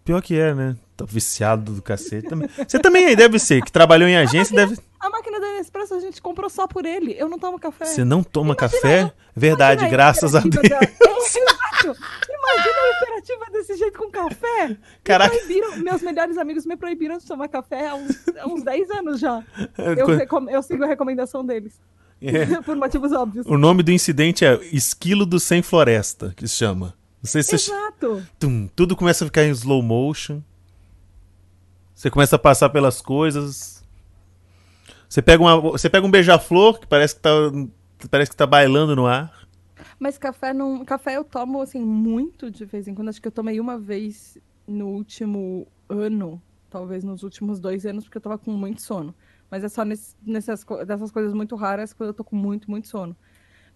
[0.05, 0.77] Pior que é, né?
[0.97, 2.49] Tá viciado do cacete também.
[2.69, 4.79] Você também aí deve ser, que trabalhou em agência, deve.
[5.01, 7.15] A máquina do Nespresso a gente comprou só por ele.
[7.19, 7.85] Eu não tomo café.
[7.87, 9.03] Você não toma Imagina café?
[9.03, 10.69] eu- Verdade, graças a Deus.
[10.69, 12.01] da- É, exato.
[12.29, 14.69] Imagina a imperativa desse jeito com café.
[14.69, 15.35] Me Caraca.
[15.35, 19.19] proibiram- meus melhores amigos me proibiram de tomar café há uns, há uns 10 anos
[19.21, 19.43] já.
[19.79, 21.81] É, Eu, recom- eu sigo a recomendação deles.
[22.23, 22.47] É.
[22.63, 23.45] Por motivos óbvios.
[23.47, 26.95] O nome do incidente é Esquilo do Sem Floresta, que se chama.
[27.25, 27.73] Não sei se você...
[27.73, 28.27] Exato.
[28.39, 30.43] Tum, tudo começa a ficar em slow motion.
[31.95, 33.83] Você começa a passar pelas coisas.
[35.09, 37.31] Você pega, uma, você pega um beija-flor que parece que, tá,
[38.11, 39.49] parece que tá bailando no ar.
[39.99, 40.85] Mas café não.
[40.85, 43.09] Café eu tomo assim muito de vez em quando.
[43.09, 44.37] Acho que eu tomei uma vez
[44.69, 49.15] no último ano, talvez nos últimos dois anos, porque eu tava com muito sono.
[49.51, 53.17] Mas é só nesse- nessas coisas muito raras quando eu tô com muito, muito sono.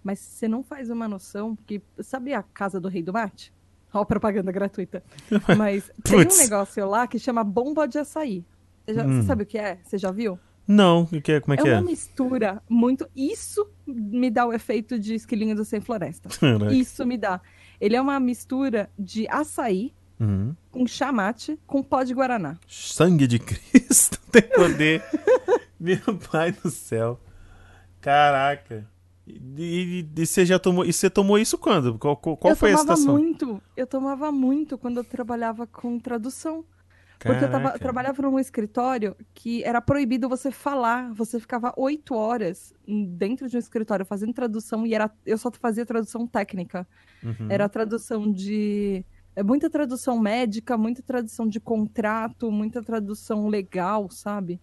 [0.02, 3.52] Mas você não faz uma noção, porque sabe a casa do rei do mate?
[3.92, 5.02] Ó, propaganda gratuita.
[5.58, 8.44] Mas tem um negócio lá que chama bomba de açaí.
[8.86, 9.20] Você, já- Hum.
[9.20, 9.78] você sabe o que é?
[9.84, 10.38] Você já viu?
[10.66, 11.72] Não, o que é, como é É que é?
[11.74, 13.08] uma mistura muito.
[13.16, 16.28] Isso me dá o efeito de esquilinho do sem floresta.
[16.38, 16.72] Caraca.
[16.74, 17.40] Isso me dá.
[17.80, 20.54] Ele é uma mistura de açaí Uhum.
[20.70, 22.58] com chamate com pó de guaraná.
[22.66, 25.02] Sangue de Cristo tem poder.
[25.80, 25.98] Meu
[26.30, 27.18] pai do céu.
[28.00, 28.86] Caraca.
[29.56, 30.84] E, e- e você já tomou.
[30.84, 31.98] E você tomou isso quando?
[31.98, 33.20] Qual, qual, eu foi a tomava situação?
[33.22, 33.62] muito.
[33.76, 36.64] Eu tomava muito quando eu trabalhava com tradução.
[37.20, 37.78] Porque eu tava- Caraca.
[37.80, 41.12] trabalhava num escritório que era proibido você falar.
[41.14, 45.84] Você ficava oito horas dentro de um escritório fazendo tradução e era, eu só fazia
[45.84, 46.86] tradução técnica.
[47.22, 47.48] Uhum.
[47.50, 49.04] Era tradução de.
[49.34, 54.60] É muita tradução médica, muita tradução de contrato, muita tradução legal, sabe?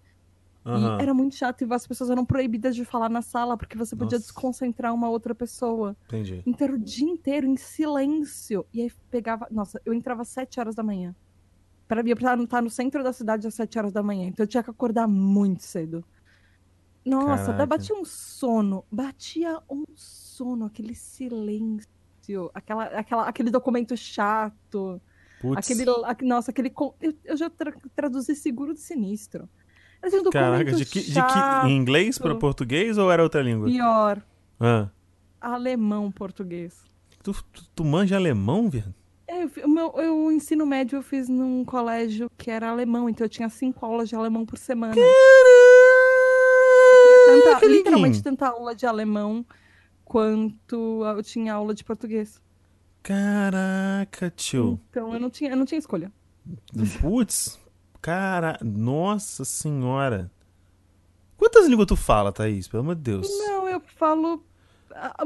[0.65, 0.97] Aham.
[0.97, 3.95] E era muito chato e as pessoas eram proibidas de falar na sala porque você
[3.95, 4.27] podia Nossa.
[4.27, 5.95] desconcentrar uma outra pessoa.
[6.07, 6.41] Entendi.
[6.45, 8.65] Então era o dia inteiro em silêncio.
[8.73, 9.47] E aí pegava.
[9.51, 11.15] Nossa, eu entrava às sete horas da manhã.
[11.87, 14.27] Para mim, eu precisava estar no centro da cidade às sete horas da manhã.
[14.27, 16.03] Então eu tinha que acordar muito cedo.
[17.05, 18.83] Nossa, daí batia um sono.
[18.91, 22.49] Batia um sono, aquele silêncio.
[22.55, 24.99] Aquela, aquela, aquele documento chato.
[25.39, 25.59] Putz.
[25.59, 25.85] Aquele,
[26.27, 26.73] nossa, aquele.
[26.99, 29.47] Eu, eu já tra- traduzi seguro de sinistro.
[30.13, 33.67] Um Caraca, de que, de que, em inglês para português ou era outra língua?
[33.67, 34.21] Pior,
[34.59, 34.89] Ah.
[35.41, 36.83] alemão, português.
[37.23, 38.93] Tu, tu, tu manja alemão, viado?
[39.27, 43.25] É, eu, meu, eu, o ensino médio eu fiz num colégio que era alemão, então
[43.25, 44.93] eu tinha cinco aulas de alemão por semana.
[44.93, 45.05] Tanta-
[47.43, 48.23] Caraca, literalmente literalmente.
[48.23, 49.43] tanta aula de alemão
[50.03, 52.39] quanto eu tinha aula de português.
[53.01, 54.79] Caraca, tio.
[54.89, 56.11] Então eu não tinha, eu não tinha escolha.
[57.01, 57.59] Putz.
[58.05, 60.29] Cara, nossa senhora.
[61.37, 62.67] Quantas línguas tu fala, Thaís?
[62.67, 63.27] Pelo amor de Deus.
[63.39, 64.43] Não, eu falo.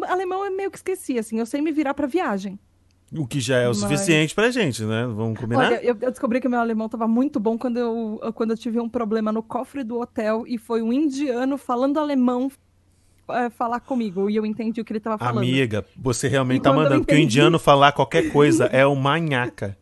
[0.07, 2.57] Alemão eu meio que esqueci, assim, eu sei me virar pra viagem.
[3.13, 5.05] O que já é o Mas- suficiente pra gente, né?
[5.07, 5.65] Vamos combinar?
[5.65, 8.57] Olha, eu, eu descobri que o meu alemão estava muito bom quando eu, quando eu
[8.57, 12.49] tive um problema no cofre do hotel e foi um indiano falando alemão
[13.31, 15.39] eh, falar comigo e eu entendi o que ele estava falando.
[15.39, 18.95] Amiga, você realmente E tá mandando, porque o entendi- indiano falar qualquer coisa é o
[18.95, 19.77] manhaca.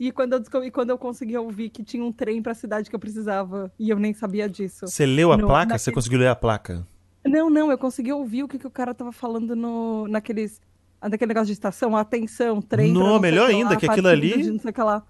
[0.00, 2.88] E quando eu descobri, quando eu consegui ouvir que tinha um trem para a cidade
[2.88, 4.86] que eu precisava e eu nem sabia disso.
[4.88, 5.60] Você leu a No- placa?
[5.66, 6.86] naquele- Você conseguiu ler a placa?
[7.22, 10.58] Não, não, eu consegui ouvir o que, que o cara tava falando no, naqueles.
[11.02, 12.92] Daquele negócio de estação, atenção, trem.
[12.94, 15.02] pra Não, não melhor ainda, lá, que aquilo ali- de Não sei o que lá.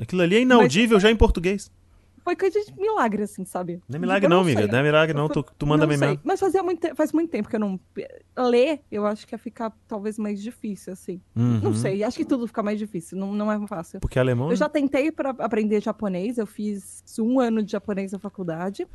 [0.00, 1.70] Aquilo ali é inaudível já em português.
[2.24, 3.80] Foi coisa de milagre, assim, sabe?
[3.88, 4.52] Não é milagre não, sei.
[4.54, 4.72] amiga.
[4.72, 5.28] Não é milagre não.
[5.28, 6.22] Tu, tu manda Não bem sei, mesmo.
[6.24, 7.80] Mas fazia muito, faz muito tempo que eu não.
[8.38, 11.20] Ler, eu acho que ia ficar talvez mais difícil, assim.
[11.34, 11.74] Não Uhum.
[11.74, 13.98] sei, acho que tudo fica mais difícil, não, não é fácil.
[14.00, 14.50] Porque alemão.
[14.50, 18.86] Eu já tentei para aprender japonês, eu fiz um ano de japonês na faculdade.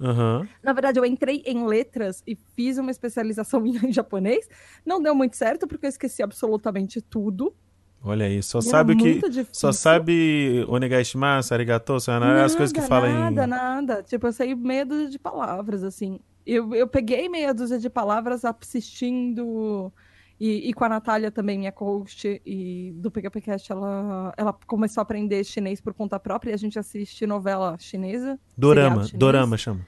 [0.00, 0.48] Aham.
[0.62, 4.48] Na verdade, eu entrei em letras e fiz uma especialização em japonês.
[4.86, 7.54] Não deu muito certo, porque eu esqueci absolutamente tudo.
[8.02, 9.04] Olha aí, só era sabe que.
[9.04, 9.52] muito difícil.
[9.52, 13.46] Só sabe onegaishimasu, arigatou, sayonara, as coisas que falam nada, em.
[13.46, 14.02] nada.
[14.02, 16.18] Tipo, eu sei meia dúzia de palavras, assim.
[16.46, 19.92] Eu, eu peguei meia dúzia de palavras assistindo.
[20.40, 25.02] E, e com a Natália também, minha coach, e do PKPcast, ela, ela começou a
[25.02, 28.40] aprender chinês por conta própria e a gente assiste novela chinesa.
[28.56, 29.86] Dorama, dorama chama.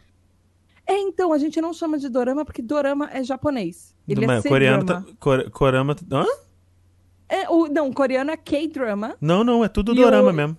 [0.86, 3.94] É, então, a gente não chama de dorama porque dorama é japonês.
[4.06, 5.02] Ele Mas é coreano tá.
[5.18, 5.96] Core, corama.
[6.10, 6.26] Hã?
[7.34, 9.16] É, o, não, coreano é K-drama.
[9.20, 10.56] Não, não, é tudo dorama o- mesmo.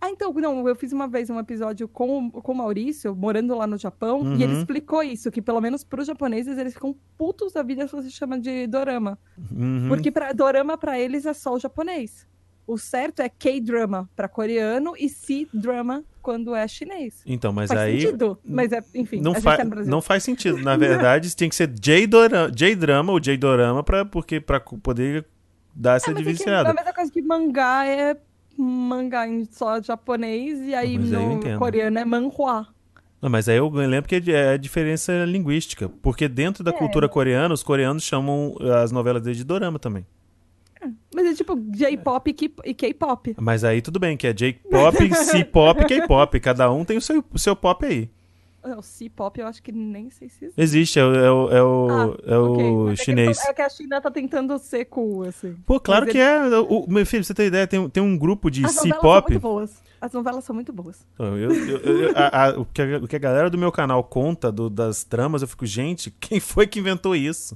[0.00, 3.54] Ah, então, não, eu fiz uma vez um episódio com, o- com o Maurício, morando
[3.56, 4.36] lá no Japão, Uhum.
[4.36, 7.92] e ele explicou isso, que pelo menos pros japoneses eles ficam putos da vida se
[7.94, 9.18] você chama de dorama.
[9.50, 9.86] Uhum.
[9.88, 12.26] Porque pra, dorama pra eles é só o japonês.
[12.66, 17.22] O certo é K-drama pra coreano e C-drama quando é chinês.
[17.26, 18.00] Então, mas faz aí.
[18.00, 18.38] sentido.
[18.42, 19.90] Mas é, enfim, Não, fa Brasil.
[19.90, 20.56] não faz sentido.
[20.58, 25.26] Na verdade, tem que ser J-drama ou J-dorama pra, porque, pra poder
[25.94, 26.68] essa É, mas é, que diferenciada.
[26.68, 28.16] é a mesma coisa que mangá é
[28.56, 32.68] mangá em só japonês e aí Mas no coreano é manhua.
[33.20, 35.88] Não, mas aí eu lembro que é a diferença linguística.
[36.02, 36.74] Porque dentro da É.
[36.74, 40.06] cultura coreana, os coreanos chamam as novelas deles de dorama também.
[41.14, 43.34] Mas é tipo J-pop e e K-pop.
[43.40, 46.38] Mas aí tudo bem, que é J-pop, C-pop e K-pop.
[46.40, 48.10] Cada um tem o seu, o seu pop aí.
[48.64, 50.60] É, O C-pop eu acho que nem sei se existe.
[50.60, 53.38] Existe, é o, é o, é o, Ah, é o é chinês.
[53.44, 55.54] É que a China tá tentando ser cool, assim.
[55.66, 56.38] Pô, claro Mas que é.
[56.60, 59.00] O, meu filho, pra você ter ideia, tem, tem um grupo de As novelas são
[59.00, 59.30] C-pop.
[59.30, 59.82] muito boas.
[60.00, 61.06] As novelas são muito boas.
[61.14, 63.70] Então, eu- eu- eu- a- a- o, que a, o que a galera do meu
[63.72, 67.54] canal conta do- das tramas, eu fico, gente, quem foi que inventou isso?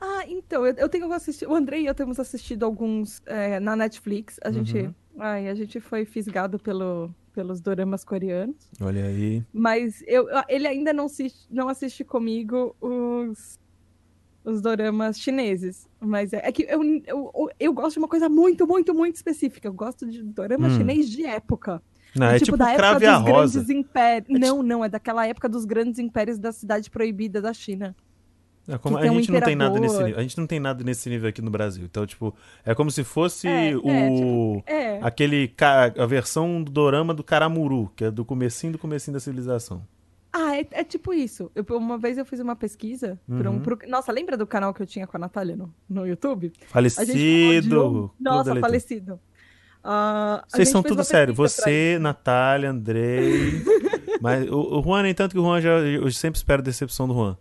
[0.00, 1.50] Ah, então, eu, eu tenho assistido.
[1.50, 4.38] O Andrei e eu temos assistido alguns é, na Netflix.
[4.44, 4.78] A gente.
[4.78, 4.94] Uhum.
[5.18, 8.56] Ai, a gente foi fisgado pelo, pelos doramas coreanos.
[8.80, 9.42] Olha aí.
[9.52, 13.58] Mas eu, ele ainda não assiste, não assiste comigo os,
[14.44, 15.88] os doramas chineses.
[16.00, 19.66] Mas é, é que eu, eu, eu gosto de uma coisa muito, muito, muito específica.
[19.68, 20.70] Eu gosto de dorama Hum.
[20.76, 21.82] chinês de época.
[22.16, 23.60] Não, é tipo, da época dos Rosa.
[23.60, 24.30] grandes impérios.
[24.30, 27.94] É ti- Não, não, é daquela época dos grandes impérios da cidade proibida da China.
[28.68, 30.18] É como- a um gente não tem nada nesse nível.
[30.18, 31.84] A gente não tem nada nesse nível aqui no Brasil.
[31.84, 34.62] Então, tipo, é como se fosse É, é, o.
[34.66, 34.98] É.
[35.02, 35.48] Aquele.
[35.48, 39.82] ca- A versão do dorama do Caramuru, que é do comecinho do comecinho da civilização.
[40.30, 41.50] Ah, é, é tipo isso.
[41.54, 43.18] Eu- uma vez eu fiz uma pesquisa.
[43.26, 43.60] pra um- Uhum.
[43.60, 46.52] pro- nossa, lembra do canal que eu tinha com a Natália no, no YouTube?
[46.66, 47.86] Falecido.
[47.88, 49.18] um- Nossa, falecido.
[49.82, 51.32] A Vocês são tudo sério.
[51.32, 53.62] Você, Natália, Andrei.
[54.20, 55.70] mas o, o Juan, nem tanto que o Juan já.
[55.78, 57.38] Eu sempre espero decepção do Juan.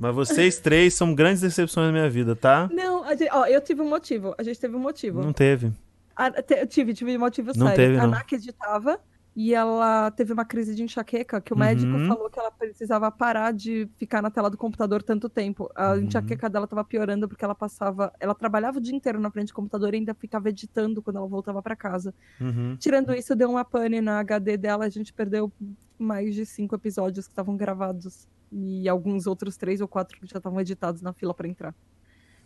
[0.00, 2.68] Mas vocês três são grandes decepções na minha vida, tá?
[2.72, 4.34] Não, gente- ó, eu tive um motivo.
[4.38, 5.22] A gente teve um motivo.
[5.22, 5.72] Não teve.
[6.16, 7.76] A- te- eu tive, tive um motivo Não sério.
[7.76, 8.06] teve, a.
[8.06, 8.98] NAC editava
[9.36, 12.08] e ela teve uma crise de enxaqueca que o médico Uhum.
[12.08, 15.70] falou que ela precisava parar de ficar na tela do computador tanto tempo.
[15.74, 16.00] A Uhum.
[16.02, 19.54] enxaqueca dela tava piorando porque ela passava, ela trabalhava o dia inteiro na frente do
[19.54, 22.12] computador e ainda ficava editando quando ela voltava para casa.
[22.40, 22.76] Uhum.
[22.78, 25.50] Tirando isso, deu uma pane na HD dela, a gente perdeu
[25.98, 30.38] mais de cinco episódios que estavam gravados e alguns outros três ou quatro que já
[30.38, 31.74] estavam editados na fila para entrar.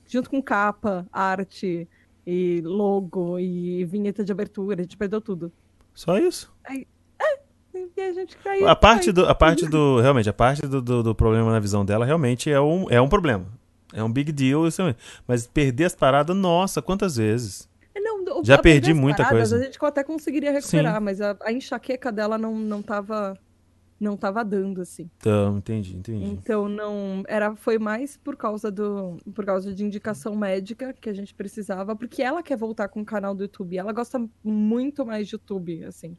[0.07, 1.89] Junto com capa, arte
[2.27, 5.51] e logo e vinheta de abertura, a gente perdeu tudo.
[5.95, 6.53] Só isso.
[7.97, 8.69] E a gente caiu.
[8.69, 9.27] A parte do.
[9.27, 10.01] A parte do.
[10.01, 13.09] Realmente, a parte do, do, do problema na visão dela realmente é um, é um
[13.09, 13.47] problema.
[13.93, 14.67] É um big deal.
[14.67, 14.95] Isso é-
[15.27, 17.69] Mas perder as paradas, nossa, quantas vezes?
[17.97, 19.57] Não, o- Já perdi muita paradas, coisa.
[19.57, 23.37] A gente até conseguiria recuperar, mas a, a enxaqueca dela não, não tava.
[24.05, 25.09] Não tava dando, assim.
[25.17, 26.27] Então, entendi, entendi.
[26.27, 31.15] Então não era foi mais por causa do por causa de indicação médica que a
[31.15, 33.79] gente precisava, porque ela quer voltar com o canal do YouTube.
[33.79, 36.17] Ela gosta muito mais de YouTube, assim.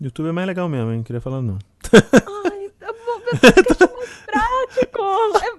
[0.00, 0.98] YouTube é mais legal mesmo, hein?
[0.98, 1.58] Não queria falar, não.
[1.92, 5.04] Ai, eu é mais prático.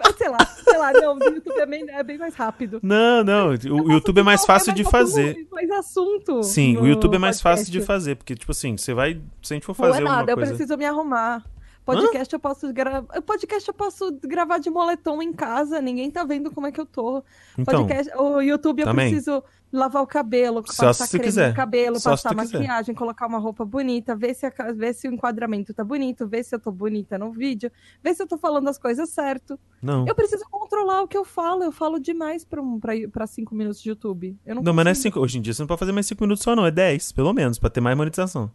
[0.06, 2.80] É, sei lá, sei lá, não, o YouTube é bem, é bem mais rápido.
[2.82, 3.50] Não, não.
[3.50, 5.48] O YouTube é mais fácil de fazer.
[5.52, 6.44] Mais assunto.
[6.44, 7.88] Sim, o YouTube é mais fácil de podcast.
[7.88, 9.22] fazer, porque, tipo assim, você vai.
[9.42, 10.52] Se a gente for Não é fazer nada, eu coisa.
[10.54, 11.44] preciso me arrumar.
[11.86, 13.22] Podcast eu posso gravar.
[13.22, 16.86] Podcast eu posso gravar de moletom em casa, ninguém tá vendo como é que eu
[16.86, 17.24] tô.
[17.58, 19.10] Então, Podcast, o YouTube eu também.
[19.10, 21.50] preciso lavar o cabelo, Só passar creme quiser.
[21.50, 22.58] no cabelo, Só passar tu quiser.
[22.60, 26.44] maquiagem, colocar uma roupa bonita, ver se, a ver se o enquadramento tá bonito, ver
[26.44, 27.72] se eu tô bonita no vídeo,
[28.04, 29.60] ver se eu tô falando as coisas certo.
[29.82, 30.08] não.
[30.08, 33.54] Eu preciso controlar o que eu falo, eu falo demais pra, um, pra, pra cinco
[33.54, 34.36] minutos de YouTube.
[34.46, 35.20] Eu não, Não, mas não é cinco.
[35.20, 36.66] Hoje em dia você não pode fazer mais 5 minutos só, não.
[36.66, 38.50] É 10, pelo menos, pra ter mais monetização.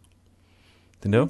[0.97, 1.29] Entendeu?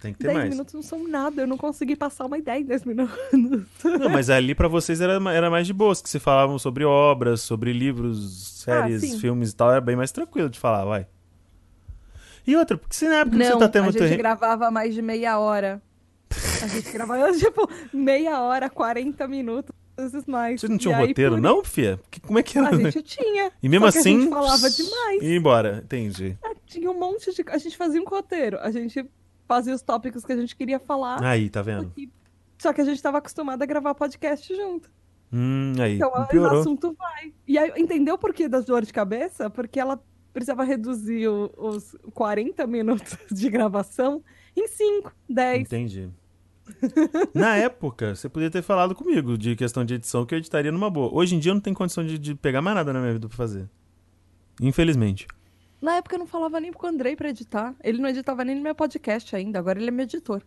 [0.00, 0.50] Tem que ter 10 mais.
[0.50, 3.16] minutos não são nada, eu não consegui passar uma ideia em 10 minutos.
[3.82, 7.40] Não, mas ali pra vocês era, era mais de boas, que se falavam sobre obras,
[7.40, 11.06] sobre livros, séries, Ah, filmes e tal, era bem mais tranquilo de falar, vai.
[12.46, 14.94] E outra, porque se na época que Não, você tá tendo a gente gravava mais
[14.94, 15.82] de meia hora.
[16.62, 20.60] A gente gravava, tipo, meia hora, 40 minutos, vezes mais.
[20.60, 21.98] Você não tinha E um roteiro, por- não, Fia?
[22.10, 22.68] Que- Como é que era?
[22.68, 23.50] A gente tinha.
[23.62, 24.16] E mesmo assim.
[24.16, 25.22] A gente falava demais.
[25.22, 26.38] E embora, entendi.
[26.42, 27.44] Ah, Tinha um monte de.
[27.48, 28.58] A gente fazia um roteiro.
[28.60, 29.04] A gente
[29.48, 31.20] fazia os tópicos que a gente queria falar.
[31.24, 31.90] Aí, tá vendo?
[31.96, 32.08] e-
[32.58, 34.90] Só que a gente tava acostumado a gravar podcast junto.
[35.32, 36.60] Hum, aí, Então o piorou.
[36.60, 37.32] assunto vai.
[37.46, 39.48] E aí, entendeu por que das dores de cabeça?
[39.50, 40.00] Porque ela
[40.32, 44.22] precisava reduzir o- os 40 minutos de gravação
[44.56, 45.62] em 5, 10.
[45.62, 46.10] Entendi.
[47.34, 50.90] Na época, você podia ter falado comigo de questão de edição que eu editaria numa
[50.90, 51.10] boa.
[51.14, 53.26] Hoje em dia eu não tenho condição de, de pegar mais nada na minha vida
[53.28, 53.68] pra fazer.
[54.60, 55.26] Infelizmente.
[55.80, 57.74] Na época eu não falava nem pro Andrei pra editar.
[57.82, 60.42] Ele não editava nem no meu podcast ainda, agora ele é meu editor.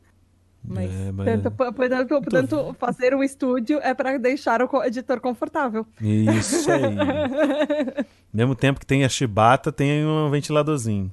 [0.64, 5.86] Mas, É, mas- tanto, portanto, portanto, fazer um estúdio é para deixar o editor confortável.
[6.00, 6.82] Isso aí.
[8.32, 11.12] Mesmo tempo que tem a chibata, tem um ventiladorzinho.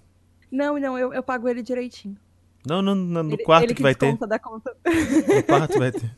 [0.51, 2.17] Não, não, eu, eu pago ele direitinho.
[2.67, 4.17] Não, no, no, no ele, quarto ele que vai ter.
[4.19, 4.77] da conta.
[4.85, 6.17] No quarto vai ter.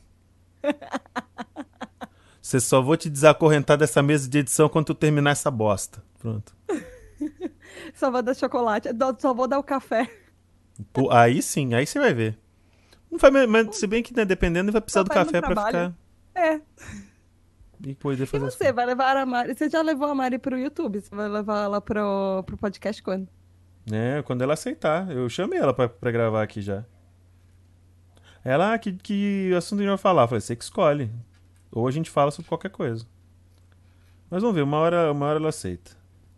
[2.43, 6.03] Você só vou te desacorrentar dessa mesa de edição quando tu terminar essa bosta.
[6.19, 6.53] Pronto.
[7.95, 8.89] Só vou dar chocolate,
[9.19, 10.11] só vou dar o café.
[10.93, 12.39] Pô, aí sim, aí você vai ver.
[13.11, 15.93] Não vai, mas- se bem que né, dependendo, vai precisar do café pra ficar
[16.35, 16.61] É.
[17.85, 19.55] e poder E fazer as você vai levar a Mari?
[19.55, 21.01] Você já levou a Mari pro YouTube?
[21.01, 23.29] Você vai levar ela pro, pro podcast quando?
[23.91, 25.11] É, quando ela aceitar.
[25.11, 26.85] Eu chamei ela pra, pra gravar aqui já.
[28.45, 30.23] Ela, ah, que, que assunto a gente vai falar?
[30.23, 31.11] Eu falei, você que escolhe.
[31.73, 33.05] Ou a gente fala sobre qualquer coisa.
[34.31, 35.91] Mas vamos ver, uma hora, uma hora ela aceita.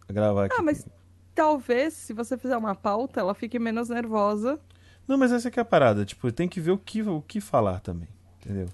[0.09, 0.57] Gravar aqui.
[0.59, 0.87] Ah, mas
[1.35, 4.59] talvez, se você fizer uma pauta, ela fique menos nervosa.
[5.07, 6.05] Não, mas essa que é a parada.
[6.05, 8.09] Tipo, tem que ver o que, o que falar também.
[8.41, 8.69] Entendeu?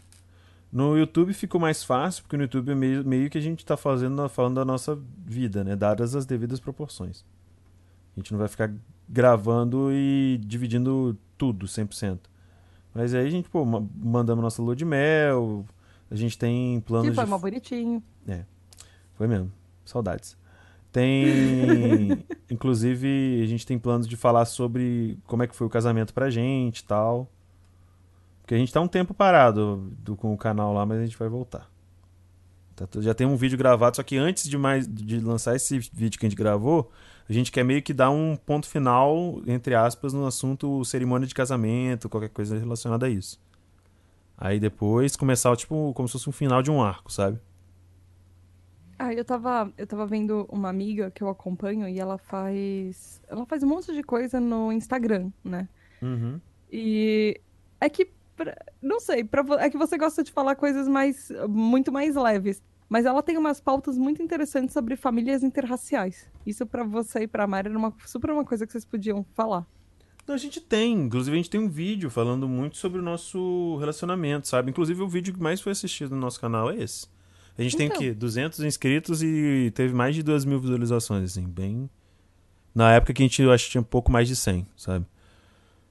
[0.70, 3.76] No YouTube ficou mais fácil, porque no YouTube é meio, meio que a gente tá
[3.76, 5.74] fazendo, falando da nossa vida, né?
[5.74, 7.24] Dadas as devidas proporções.
[8.14, 8.70] A gente não vai ficar
[9.08, 12.18] gravando e dividindo tudo, 100%.
[12.94, 15.64] Mas aí a gente, pô, ma- mandamos nossa lua de mel,
[16.10, 17.38] a gente tem planos Que foi de...
[17.38, 18.02] bonitinho.
[19.14, 19.50] Foi mesmo.
[19.84, 20.36] Saudades.
[20.92, 22.24] Tem.
[22.50, 26.30] Inclusive, a gente tem planos de falar sobre como é que foi o casamento pra
[26.30, 27.30] gente e tal.
[28.40, 31.18] Porque a gente tá um tempo parado do- com o canal lá, mas a gente
[31.18, 31.70] vai voltar.
[32.74, 36.18] Tá já tem um vídeo gravado, só que antes de, mais, de lançar esse vídeo
[36.18, 36.90] que a gente gravou,
[37.28, 41.34] a gente quer meio que dar um ponto final, entre aspas, no assunto cerimônia de
[41.34, 43.38] casamento, qualquer coisa relacionada a isso.
[44.36, 47.38] Aí depois começar, tipo, como se fosse um final de um arco, sabe?
[48.98, 53.20] Ah, eu tava, eu tava vendo uma amiga que eu acompanho e ela faz.
[53.28, 55.68] Ela faz um monte de coisa no Instagram, né?
[56.02, 56.40] Uhum.
[56.72, 57.40] E
[57.80, 58.10] é que.
[58.36, 61.30] pra- Não sei, pra, é que você gosta de falar coisas mais.
[61.48, 62.62] muito mais leves.
[62.88, 66.26] Mas ela tem umas pautas muito interessantes sobre famílias interraciais.
[66.46, 69.66] Isso pra você e pra Mari era uma, super uma coisa que vocês podiam falar.
[70.26, 70.94] Não, a gente tem.
[71.02, 74.70] Inclusive, a gente tem um vídeo falando muito sobre o nosso relacionamento, sabe?
[74.70, 77.06] Inclusive, o vídeo que mais foi assistido no nosso canal é esse.
[77.58, 77.98] A gente tem o Então.
[77.98, 78.14] quê?
[78.14, 81.90] 200 inscritos e teve mais de 2 mil visualizações, assim, bem...
[82.74, 85.04] Na época que a gente, eu acho que tinha um pouco mais de 100, sabe?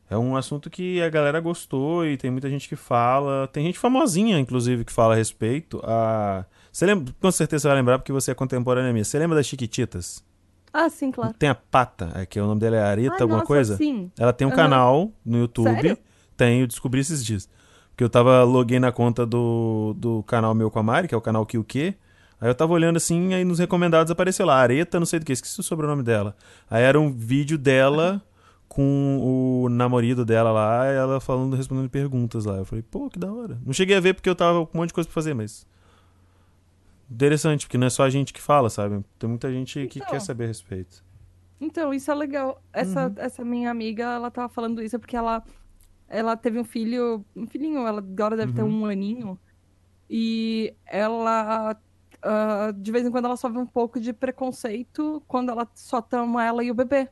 [0.09, 3.45] É um assunto que a galera gostou e tem muita gente que fala.
[3.51, 5.81] Tem gente famosinha, inclusive, que fala a respeito.
[5.83, 6.45] A...
[6.71, 7.13] Você lembra...
[7.19, 9.03] Com certeza você vai lembrar, porque você é contemporânea minha.
[9.03, 10.23] Você lembra das Chiquititas?
[10.71, 11.33] Ah, sim, claro.
[11.33, 13.75] Tem a Pata, é que o nome dela é Areta, Ai, alguma nossa, coisa?
[13.75, 14.09] Sim.
[14.17, 14.55] Ela tem um Aham.
[14.57, 15.73] canal no YouTube.
[15.73, 15.97] Sério?
[16.37, 17.49] Tem, eu descobri esses dias.
[17.97, 21.17] Porque eu tava loguei na conta do, do canal meu com a Mari, que é
[21.17, 21.95] o canal Que o Quê.
[22.39, 25.31] Aí eu tava olhando assim, aí nos recomendados apareceu lá, Areta, não sei do que,
[25.33, 26.35] esqueci o sobrenome dela.
[26.69, 28.21] Aí era um vídeo dela
[28.69, 32.57] com o namorado dela lá, ela falando, respondendo perguntas lá.
[32.57, 33.57] Eu falei, pô, que da hora.
[33.65, 35.65] Não cheguei a ver porque eu tava com um monte de coisa pra fazer, mas.
[37.09, 39.03] Interessante, porque não é só a gente que fala, sabe?
[39.17, 40.11] Tem muita gente que Então.
[40.11, 41.03] quer saber a respeito.
[41.59, 42.61] Então, isso é legal.
[42.71, 43.13] Essa, Uhum.
[43.17, 45.41] essa minha amiga, ela tava falando isso porque ela,
[46.09, 48.81] ela teve um filho, um filhinho, ela agora deve ter Uhum.
[48.83, 49.39] um aninho.
[50.09, 51.77] E ela,
[52.23, 56.45] ah, de vez em quando, ela sofre um pouco de preconceito quando ela só toma
[56.45, 57.09] ela e o bebê.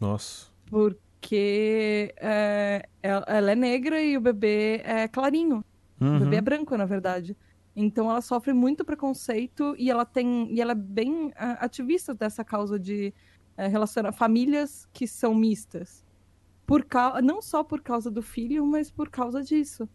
[0.00, 0.52] Nossa.
[0.66, 5.64] Porque é, ela ela é negra e o bebê é clarinho.
[6.00, 6.18] O Uhum.
[6.20, 7.36] bebê é branco, na verdade.
[7.74, 12.44] Então ela sofre muito preconceito e ela tem e ela é bem ah, ativista dessa
[12.44, 13.14] causa de
[13.56, 16.05] eh, relacionar famílias que são mistas.
[16.66, 16.84] Por
[17.22, 19.88] não só por causa do filho, mas por causa disso.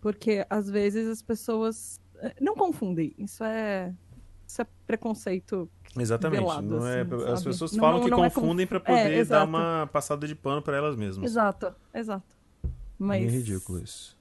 [0.00, 3.14] Porque às vezes as pessoas eh, não confundem.
[3.18, 3.92] Isso é
[4.46, 5.70] isso é preconceito.
[5.96, 6.40] Exatamente.
[6.40, 7.44] velado, não é, assim, as sabe?
[7.44, 9.48] pessoas falam não- que não é confundem conf- pra é, poder dar exato.
[9.48, 11.30] uma passada de pano pra elas mesmas.
[11.30, 12.36] Exato, exato.
[12.98, 14.18] Mas É ridículo isso.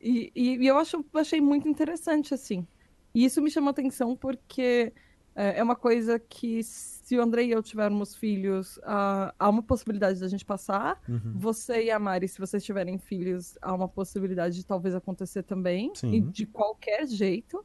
[0.00, 2.66] E, e- e eu acho, achei muito interessante, assim.
[3.14, 4.92] E isso me chamou atenção porque
[5.36, 9.62] é, é uma coisa que, se o André e eu tivermos filhos, ah, há uma
[9.62, 10.98] possibilidade da gente passar.
[11.06, 11.34] Uhum.
[11.34, 15.92] Você e a Mari, se vocês tiverem filhos, há uma possibilidade de talvez acontecer também.
[15.94, 16.14] Sim.
[16.14, 17.62] E de qualquer jeito,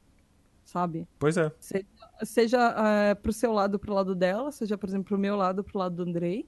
[0.65, 1.07] sabe?
[1.17, 1.49] Pois é.
[1.61, 1.85] Seja,
[2.23, 5.79] seja ah, pro seu lado, pro lado dela, seja, por exemplo, pro meu lado, pro
[5.79, 6.45] lado do Andrei.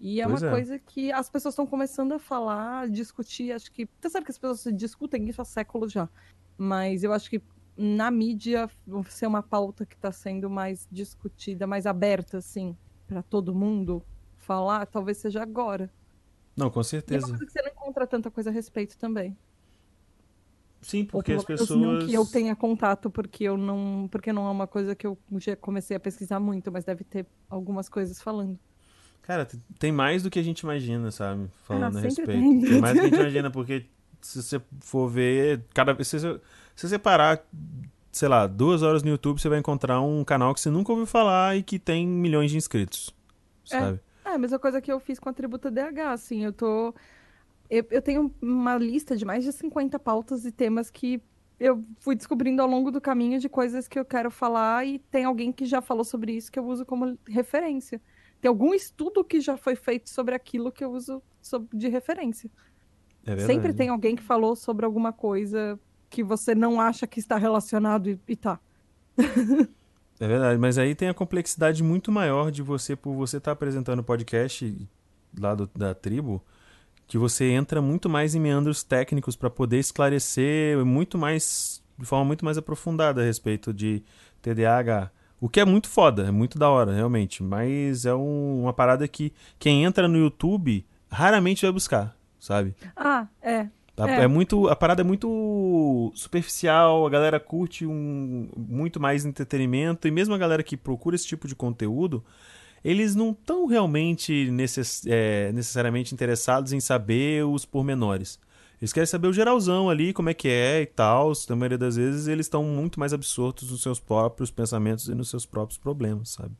[0.00, 0.50] E é Pois uma é.
[0.50, 3.52] coisa que as pessoas estão começando a falar, discutir.
[3.52, 3.84] Acho que.
[4.00, 6.08] Tá certo que as pessoas discutem isso há séculos já.
[6.56, 7.40] Mas eu acho que
[7.76, 8.68] na mídia
[9.08, 14.02] ser uma pauta que está sendo mais discutida, mais aberta, assim, para todo mundo
[14.36, 15.90] falar, talvez seja agora.
[16.56, 17.28] Não, com E é uma certeza.
[17.28, 19.36] coisa que você não encontra tanta coisa a respeito também.
[20.80, 21.80] Sim, porque as pessoas.
[21.80, 24.08] não que eu tenha contato, porque eu não.
[24.10, 27.24] Porque não é uma coisa que eu já comecei a pesquisar muito, mas deve ter
[27.48, 28.58] algumas coisas falando.
[29.22, 29.46] Cara,
[29.78, 31.48] tem mais do que a gente imagina, sabe?
[31.62, 32.26] Falando Ah, a respeito.
[32.32, 32.60] tem.
[32.60, 33.86] Tem mais do que a gente imagina, porque
[34.20, 36.08] se você for ver, cada vez.
[36.08, 36.18] Se
[36.74, 37.44] se você parar,
[38.10, 41.06] sei lá, duas horas no YouTube, você vai encontrar um canal que você nunca ouviu
[41.06, 43.14] falar e que tem milhões de inscritos.
[43.70, 43.78] É.
[43.78, 44.00] Sabe?
[44.24, 46.94] É a mesma coisa que eu fiz com a Tributa DH, assim, eu tô...
[47.68, 51.22] Eu, eu tenho uma lista de mais de 50 pautas e temas que
[51.58, 55.24] eu fui descobrindo ao longo do caminho de coisas que eu quero falar e tem
[55.24, 58.00] alguém que já falou sobre isso que eu uso como referência.
[58.40, 61.22] Tem algum estudo que já foi feito sobre aquilo que eu uso
[61.72, 62.50] de referência.
[63.24, 63.52] É verdade.
[63.52, 65.78] Sempre tem alguém que falou sobre alguma coisa
[66.12, 68.60] que você não acha que está relacionado e, e tá.
[70.20, 73.98] É verdade, mas aí tem a complexidade muito maior de você, por você estar apresentando
[74.00, 74.88] o podcast
[75.38, 76.40] lá do- da tribo,
[77.08, 82.24] que você entra muito mais em meandros técnicos para poder esclarecer muito mais, de forma
[82.24, 84.02] muito mais aprofundada a respeito de
[84.40, 85.10] TDAH.
[85.40, 87.42] O que é muito foda, é muito da hora, realmente.
[87.42, 92.76] Mas é um- uma parada que quem entra no YouTube raramente vai buscar, sabe?
[92.94, 93.66] Ah, é.
[93.96, 94.20] A, É.
[94.24, 100.10] é muito, a parada é muito superficial, a galera curte um, muito mais entretenimento, e
[100.10, 102.24] mesmo a galera que procura esse tipo de conteúdo,
[102.82, 108.40] eles não estão realmente necess- é, necessariamente interessados em saber os pormenores.
[108.80, 111.32] Eles querem saber o geralzão ali, como é que é e tal.
[111.48, 115.30] Na maioria das vezes, eles estão muito mais absortos nos seus próprios pensamentos e nos
[115.30, 116.50] seus próprios problemas, sabe?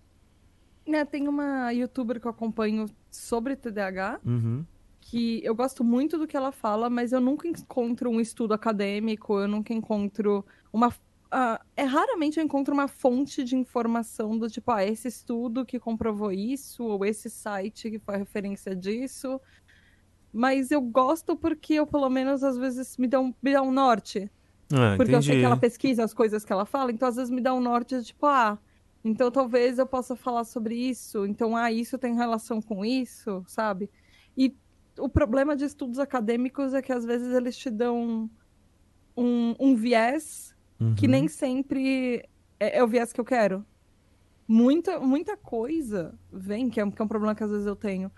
[0.87, 4.65] Né, tem uma youtuber que eu acompanho sobre TDAH, Uhum.
[5.03, 9.39] Que eu gosto muito do que ela fala, mas eu nunca encontro um estudo acadêmico,
[9.41, 10.95] eu nunca encontro uma.
[11.31, 15.79] ah, é raramente eu encontro uma fonte de informação do tipo, ah, esse estudo que
[15.79, 19.41] comprovou isso, ou esse site que foi referência disso.
[20.33, 23.73] Mas eu gosto porque eu, pelo menos, às vezes me dá um, me dá um
[23.73, 24.31] norte.
[24.73, 25.41] Ah, Porque eu sei entendi.
[25.41, 27.99] que ela pesquisa as coisas que ela fala, então às vezes me dá um norte
[27.99, 28.59] de tipo, ah,
[29.05, 33.91] então talvez eu possa falar sobre isso, então, ah, isso tem relação com isso, sabe?
[34.37, 34.55] E
[34.99, 38.31] o problema de estudos acadêmicos é que às vezes eles te dão
[39.17, 40.55] um, um viés
[40.97, 41.13] que Uhum.
[41.13, 42.19] nem sempre
[42.59, 43.65] é, é o viés que eu quero.
[44.49, 47.77] Muita, muita coisa vem, que é, um- que é um problema que às vezes eu
[47.77, 48.11] tenho,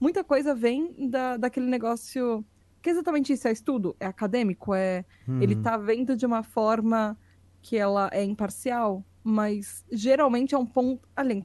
[0.00, 2.44] muita coisa vem da, daquele negócio.
[2.80, 5.04] Que é exatamente isso, é estudo, é acadêmico, é
[5.40, 5.62] ele Uhum.
[5.62, 7.16] tá vendo de uma forma
[7.60, 11.44] que ela é imparcial, mas geralmente é um ponto, além,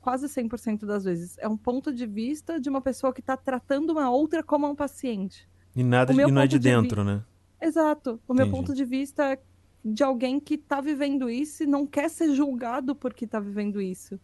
[0.00, 3.90] quase 100% das vezes, é um ponto de vista de uma pessoa que tá tratando
[3.90, 5.48] uma outra como um paciente.
[5.74, 7.22] E nada meu e não é de de dentro, né?
[7.60, 8.20] Exato.
[8.26, 8.56] O meu Entendi.
[8.58, 9.38] ponto de vista é
[9.84, 14.18] de alguém que tá vivendo isso e não quer ser julgado porque tá vivendo isso.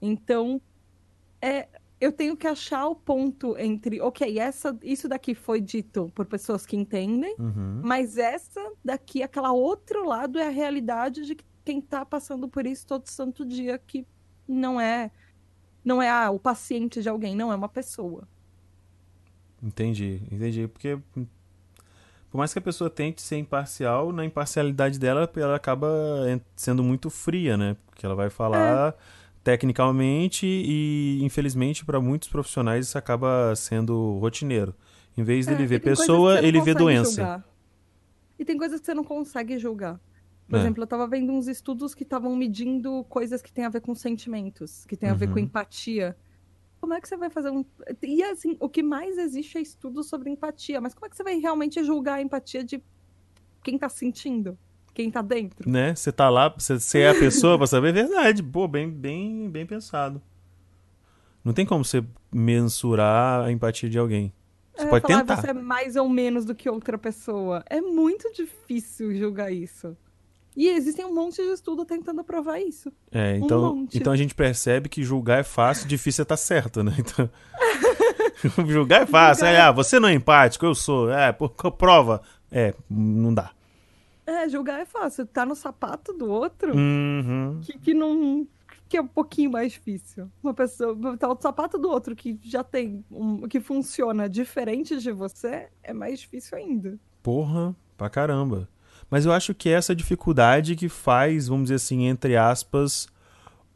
[0.00, 0.60] Então,
[1.40, 1.68] é,
[2.00, 6.64] eu tenho que achar o ponto entre, ok, essa, isso daqui foi dito por pessoas
[6.64, 7.80] que entendem, Uhum.
[7.84, 12.86] mas essa daqui, aquela outro lado é a realidade de quem tá passando por isso
[12.86, 14.06] todo santo dia, que
[14.50, 15.10] não é
[15.84, 18.28] não é ah, o paciente de alguém, não é uma pessoa.
[19.62, 20.66] Entendi, entendi.
[20.68, 20.98] Porque
[22.30, 25.88] por mais que a pessoa tente ser imparcial, na imparcialidade dela, ela acaba
[26.28, 27.76] en- sendo muito fria, né?
[27.86, 28.94] Porque ela vai falar
[29.42, 34.74] tecnicamente e, infelizmente, para muitos profissionais isso acaba sendo rotineiro.
[35.16, 37.10] Em vez dele É, ver pessoa, ele vê doença.
[37.10, 37.44] julgar.
[38.38, 40.00] E tem coisas que você não consegue julgar.
[40.50, 40.62] Por É.
[40.62, 43.94] exemplo, eu tava vendo uns estudos que estavam medindo coisas que têm a ver com
[43.94, 45.44] sentimentos, que têm a ver com Uhum.
[45.44, 46.16] empatia.
[46.80, 47.64] Como é que você vai fazer um.
[48.02, 51.22] E assim, o que mais existe é estudo sobre empatia, mas como é que você
[51.22, 52.82] vai realmente julgar a empatia de
[53.62, 54.58] quem tá sentindo?
[54.92, 55.70] Quem tá dentro?
[55.70, 55.94] Né?
[55.94, 58.42] Você tá lá, você, é a pessoa pra saber a verdade.
[58.42, 60.20] Pô, bem, bem, bem pensado.
[61.44, 64.32] Não tem como você mensurar a empatia de alguém.
[64.74, 65.36] Você É, pode falar, tentar.
[65.36, 67.62] Você é mais ou menos do que outra pessoa.
[67.70, 69.96] É muito difícil julgar isso.
[70.56, 72.92] E existem um monte de estudo tentando provar isso.
[73.12, 73.96] É, Um então, monte.
[73.98, 76.92] então a gente percebe que julgar é fácil, difícil é estar certo, né?
[76.98, 77.30] Então,
[78.66, 79.46] julgar é fácil.
[79.46, 81.10] Julgar É, é- ah, você não é empático, eu sou.
[81.10, 82.22] É, por prova.
[82.50, 83.52] É, não dá.
[84.26, 85.26] É, julgar é fácil.
[85.26, 87.60] Tá no sapato do outro, Uhum.
[87.62, 88.46] que, que não.
[88.88, 90.28] que é um pouquinho mais difícil.
[90.42, 90.96] Uma pessoa.
[91.16, 93.04] Tá no sapato do outro que já tem.
[93.10, 96.98] Um, que funciona diferente de você, é mais difícil ainda.
[97.22, 98.68] Porra, pra caramba.
[99.10, 103.08] Mas eu acho que é essa dificuldade que faz, vamos dizer assim, entre aspas,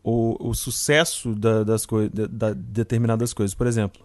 [0.03, 1.87] o, o sucesso da- das
[2.31, 3.55] da- determinadas coisas.
[3.55, 4.03] Por exemplo,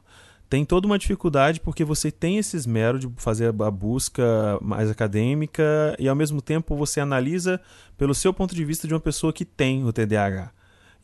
[0.49, 5.95] tem toda uma dificuldade porque você tem esse esmero de fazer a busca mais acadêmica
[5.99, 7.61] e ao mesmo tempo você analisa
[7.97, 10.51] pelo seu ponto de vista de uma pessoa que tem o TDAH.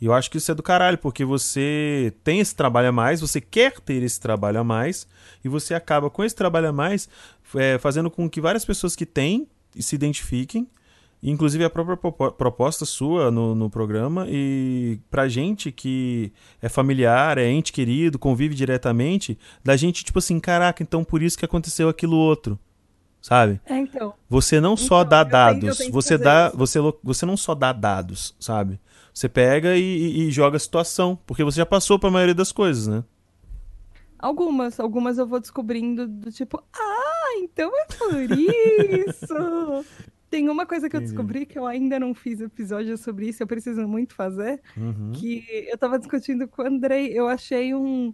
[0.01, 3.21] E eu acho que isso é do caralho, porque você tem esse trabalho a mais,
[3.21, 5.07] você quer ter esse trabalho a mais,
[5.43, 7.07] e você acaba com esse trabalho a mais
[7.55, 9.47] é, fazendo com que várias pessoas que têm
[9.81, 10.67] se identifiquem
[11.23, 17.39] Inclusive a própria propo- proposta sua no, no programa e pra gente que é familiar,
[17.39, 21.89] é ente querido, convive diretamente, da gente, tipo assim, caraca, então por isso que aconteceu
[21.89, 22.59] aquilo outro.
[23.19, 23.59] Sabe?
[23.65, 24.13] É, então.
[24.29, 25.31] Você não só Então, dá tenho- eu
[25.63, 26.57] dados, tenho você dá, isso.
[26.57, 28.79] você, você não só dá dados, sabe?
[29.11, 32.51] Você pega e, e- e joga a situação, porque você já passou pra maioria das
[32.51, 33.03] coisas, né?
[34.17, 36.94] Algumas, algumas eu vou descobrindo do tipo, ah,
[37.55, 39.85] então é por isso.
[40.29, 43.47] Tem uma coisa que eu descobri que eu ainda não fiz episódio sobre isso, eu
[43.47, 45.11] preciso muito fazer, Uhum.
[45.13, 48.13] que eu tava discutindo com o Andrei, eu achei um,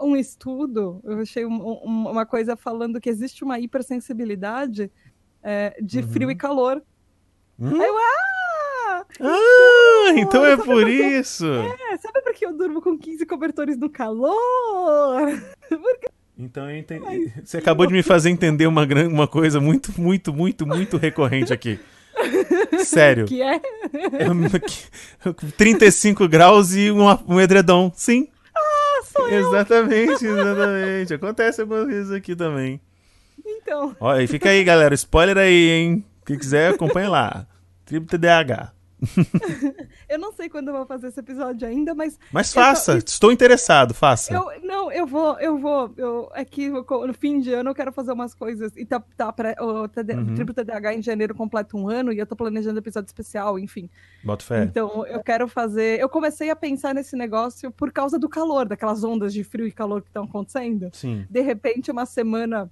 [0.00, 4.90] um estudo, eu achei um- um- uma coisa falando que existe uma hipersensibilidade
[5.44, 6.08] é, de Uhum.
[6.08, 6.82] frio e calor.
[7.60, 7.80] Hum?
[7.80, 9.06] Aí eu, ah!
[9.20, 11.46] Ah, então é sabe por isso.
[11.46, 14.32] É, sabe por que eu durmo com 15 cobertores no calor?
[16.38, 17.32] Então eu entendi.
[17.44, 21.52] Você acabou de me fazer entender uma, gran- uma coisa muito, muito, muito, muito recorrente
[21.52, 21.78] aqui.
[22.84, 23.26] Sério.
[23.26, 23.56] Que é?
[23.56, 24.28] É,
[25.56, 27.92] 35 graus e um, um edredom.
[27.94, 28.28] Sim.
[28.54, 29.48] Ah, sou eu.
[29.48, 31.14] Exatamente, exatamente.
[31.14, 32.80] Acontece algumas vezes aqui também.
[33.44, 34.94] Então, Olha, e fica aí, galera.
[34.94, 36.04] Spoiler aí, hein?
[36.26, 37.46] Quem quiser, acompanha lá.
[37.84, 38.72] Tribo TDAH.
[40.08, 42.92] eu não sei quando eu vou fazer esse episódio ainda, mas Mas faça.
[42.92, 44.32] tô- Estou interessado, faça.
[44.34, 47.92] eu não, eu vou, eu vou, eu é que no fim de ano eu quero
[47.92, 50.34] fazer umas coisas e tá, tá pra, o TD, Uhum.
[50.34, 53.88] Tribo TDAH em janeiro completa um ano e eu tô planejando episódio especial, enfim.
[54.22, 54.62] Bota fé.
[54.64, 59.02] Então, eu quero fazer, eu comecei a pensar nesse negócio por causa do calor, daquelas
[59.04, 60.90] ondas de frio e calor que estão acontecendo.
[60.92, 61.26] Sim.
[61.28, 62.70] De repente, uma semana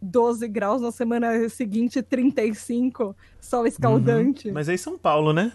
[0.00, 4.48] 12 graus, na semana seguinte 35, sol escaldante.
[4.48, 4.54] Uhum.
[4.54, 5.52] Mas aí São Paulo, né?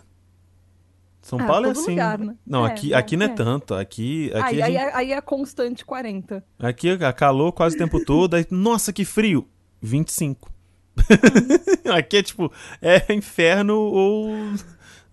[1.27, 1.89] São Ah, Paulo é assim.
[1.91, 2.35] lugar, né?
[2.45, 3.33] Não, É, aqui, não, aqui não é, é.
[3.33, 3.73] tanto.
[3.73, 6.41] Aqui, aqui, aí, aí, gente- é- aí é constante 40.
[6.57, 8.35] aqui é calor quase o tempo todo.
[8.35, 9.45] Aí, nossa, que frio.
[9.81, 10.49] 25.
[11.93, 12.49] aqui é tipo,
[12.81, 14.31] é inferno ou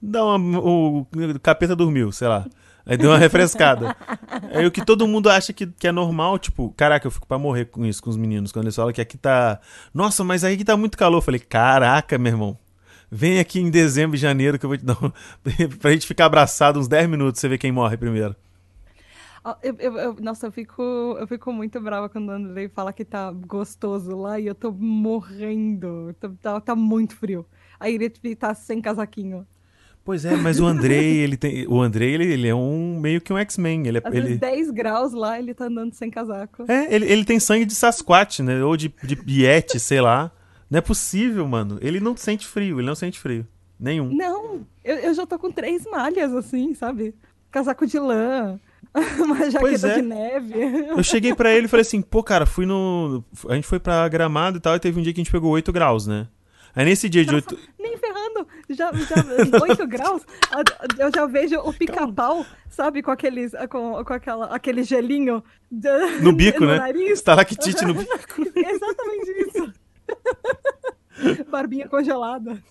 [0.01, 1.05] dá uma, o
[1.43, 2.47] capeta dormiu, sei lá.
[2.87, 3.97] Aí deu uma refrescada.
[4.55, 7.39] Aí o que todo mundo acha que, que é normal, tipo, caraca, eu fico pra
[7.39, 9.59] morrer com isso, com os meninos, quando eles falam que aqui tá.
[9.93, 11.19] Nossa, mas aí que tá muito calor.
[11.19, 12.59] Eu falei, caraca, meu irmão.
[13.17, 15.13] Vem aqui em dezembro e janeiro que eu vou te dar um...
[15.79, 18.35] pra gente ficar abraçado uns 10 minutos, você vê quem morre primeiro.
[19.63, 23.05] Eu- eu- eu- nossa, eu fico, eu fico muito brava quando o Andrei fala que
[23.05, 26.13] tá gostoso lá e eu tô morrendo.
[26.43, 27.47] Tá, tá, muito frio.
[27.79, 29.47] Aí ele tá sem casaquinho.
[30.05, 31.69] Pois é, mas o Andrei, ele tem.
[31.69, 33.87] O Andrei, ele, ele é um meio que um X-Men.
[33.87, 36.65] Ele, é- ele, vezes 10 graus lá, ele tá andando sem casaco.
[36.67, 38.65] É, ele, ele tem sangue de Sasquatch, né?
[38.65, 40.33] Ou de, de Yeti, sei lá.
[40.75, 41.79] Não é possível, mano.
[41.81, 43.47] Ele não sente frio, ele não sente frio.
[43.79, 44.13] Nenhum.
[44.13, 47.15] Não, eu, eu já tô com três malhas, assim, sabe?
[47.49, 48.59] Casaco de lã,
[49.23, 49.95] uma jaqueta é.
[49.95, 50.59] de neve.
[50.89, 53.23] Eu cheguei pra ele e falei assim, pô, cara, fui no.
[53.49, 55.53] A gente foi pra gramado e tal, e teve um dia que a gente pegou
[55.53, 56.27] 8 graus, né?
[56.75, 57.57] Aí nesse dia de 8.
[57.79, 60.23] Nem ferrando, já, já 8 graus,
[60.99, 65.41] eu já vejo o pica-pau, sabe, com aqueles, com, com aquela, aquele gelinho
[66.21, 66.79] No bico, né?
[66.79, 67.13] nariz.
[67.13, 68.11] Estalactite no bico.
[68.59, 69.84] Exatamente isso.
[71.51, 72.63] Barbinha congelada.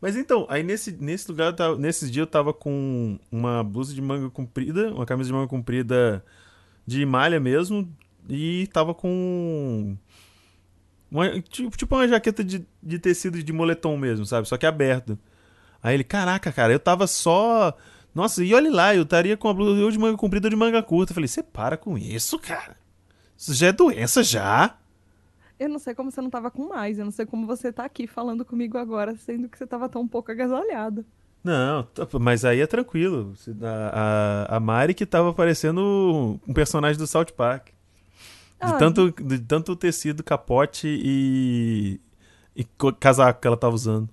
[0.00, 4.30] Mas então, aí nesse, nesse lugar, nesses dias eu tava com uma blusa de manga
[4.30, 6.24] comprida, uma camisa de manga comprida
[6.86, 7.90] de malha mesmo,
[8.28, 9.96] e tava com.
[11.10, 14.48] Uma, tipo, tipo uma jaqueta de, de tecido de moletom mesmo, sabe?
[14.48, 15.18] Só que aberto.
[15.82, 17.76] Aí ele, caraca, cara, eu tava só.
[18.14, 20.82] Nossa, e olha lá, eu estaria com a blusa de manga comprida ou de manga
[20.82, 21.12] curta.
[21.12, 22.76] Eu falei, você para com isso, cara.
[23.36, 24.76] Isso já é doença já.
[25.58, 27.84] Eu não sei como você não tava com mais, eu não sei como você tá
[27.84, 31.04] aqui falando comigo agora, sendo que você tava tão pouco agasalhado.
[31.42, 31.86] Não,
[32.20, 33.34] mas aí é tranquilo.
[33.62, 37.68] A, a, a Mari que tava parecendo um personagem do South Park.
[37.68, 37.72] De,
[38.60, 42.00] Ah, tanto, de tanto tecido, capote e,
[42.56, 44.08] e co- casaco que ela tava usando.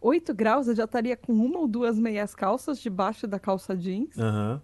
[0.00, 4.16] 8 graus, eu já estaria com uma ou duas meias calças debaixo da calça jeans.
[4.16, 4.62] Aham.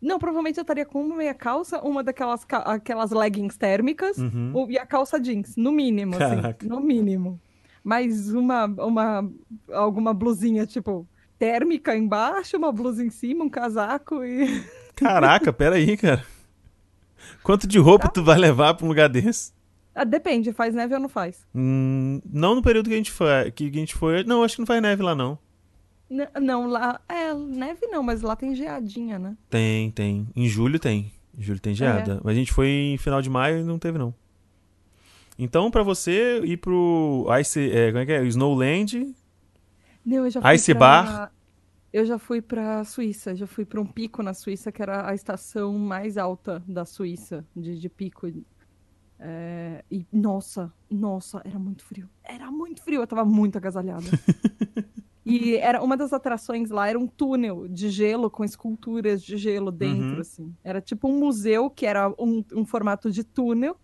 [0.00, 4.66] Não, provavelmente eu estaria com uma meia calça, uma daquelas ca- aquelas leggings térmicas Uhum.
[4.70, 7.38] e a calça jeans, no mínimo, assim, no mínimo.
[7.84, 9.30] Mais uma, uma,
[9.72, 11.06] alguma blusinha, tipo,
[11.38, 14.46] térmica embaixo, uma blusa em cima, um casaco e...
[14.96, 16.24] Caraca, peraí, cara.
[17.42, 19.52] Quanto de roupa tu vai levar pra um lugar desse?
[19.94, 21.46] Ah, depende, faz neve ou não faz?
[21.54, 23.50] Hum, não no período que a gente foi.
[23.50, 24.24] Que a gente foi.
[24.24, 25.38] Não, acho que não faz neve lá, não.
[26.10, 27.00] N- não, lá...
[27.08, 29.36] É, neve não, mas lá tem geadinha, né?
[29.48, 30.28] Tem, tem.
[30.34, 31.12] Em julho tem.
[31.38, 32.20] Em julho tem geada.
[32.24, 34.12] Mas a gente foi em final de maio e não teve, não.
[35.38, 38.24] Então, pra você ir pro Ice, é, como é que é?
[38.26, 39.14] Snowland,
[40.04, 40.78] Não, eu já fui Ice pra...
[41.02, 41.32] Bar?
[41.92, 45.14] Eu já fui pra Suíça, já fui pra um pico na Suíça, que era a
[45.14, 48.28] estação mais alta da Suíça, de, de pico.
[49.18, 52.08] É, e nossa, nossa, era muito frio.
[52.22, 54.04] Era muito frio, eu tava muito agasalhada.
[55.30, 59.70] e era uma das atrações lá era um túnel de gelo com esculturas de gelo
[59.70, 60.20] dentro, Uhum.
[60.20, 60.54] assim.
[60.64, 63.76] Era tipo um museu que era um, um formato de túnel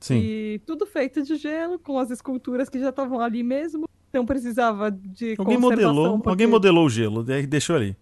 [0.00, 0.16] Sim.
[0.18, 3.86] e tudo feito de gelo com as esculturas que já estavam ali mesmo.
[4.12, 7.96] Não precisava de Alguém conservação, modelou, porque- alguém modelou o gelo, daí deixou ali.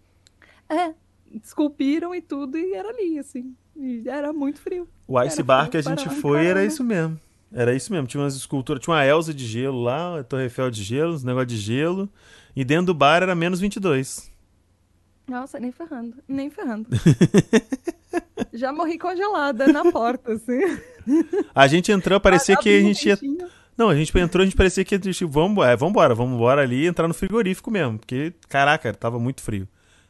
[0.67, 0.93] É,
[1.43, 3.55] esculpiram e tudo e era ali, assim.
[3.75, 4.87] E era muito frio.
[5.07, 7.17] O Ice Era Bar que a gente foi era isso mesmo.
[7.53, 8.07] Era isso mesmo.
[8.07, 11.23] Tinha umas esculturas, tinha uma Elsa de gelo lá, a Torre Eiffel de gelo, uns
[11.23, 12.09] negócio de gelo.
[12.55, 14.31] E dentro do bar era menos 22.
[15.27, 16.87] Nossa, nem ferrando, nem ferrando.
[18.53, 20.59] Já morri congelada na porta, assim.
[21.55, 23.17] A gente entrou, parecia que a gente ia.
[23.77, 26.83] Não, a gente entrou, a gente parecia que tipo, vamos, é, vambora, vamos embora ali
[26.83, 27.97] e entrar no frigorífico mesmo.
[27.97, 29.67] Porque, caraca, tava muito frio.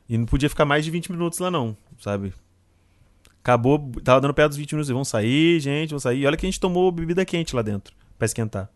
[0.09, 2.33] E não podia ficar mais de 20 minutos lá, não, sabe?
[3.43, 4.89] Acabou, tava dando perto dos 20 minutos.
[4.89, 6.19] e Vamos sair, gente, vamos sair.
[6.21, 8.69] E olha que a gente tomou bebida quente lá dentro, pra esquentar.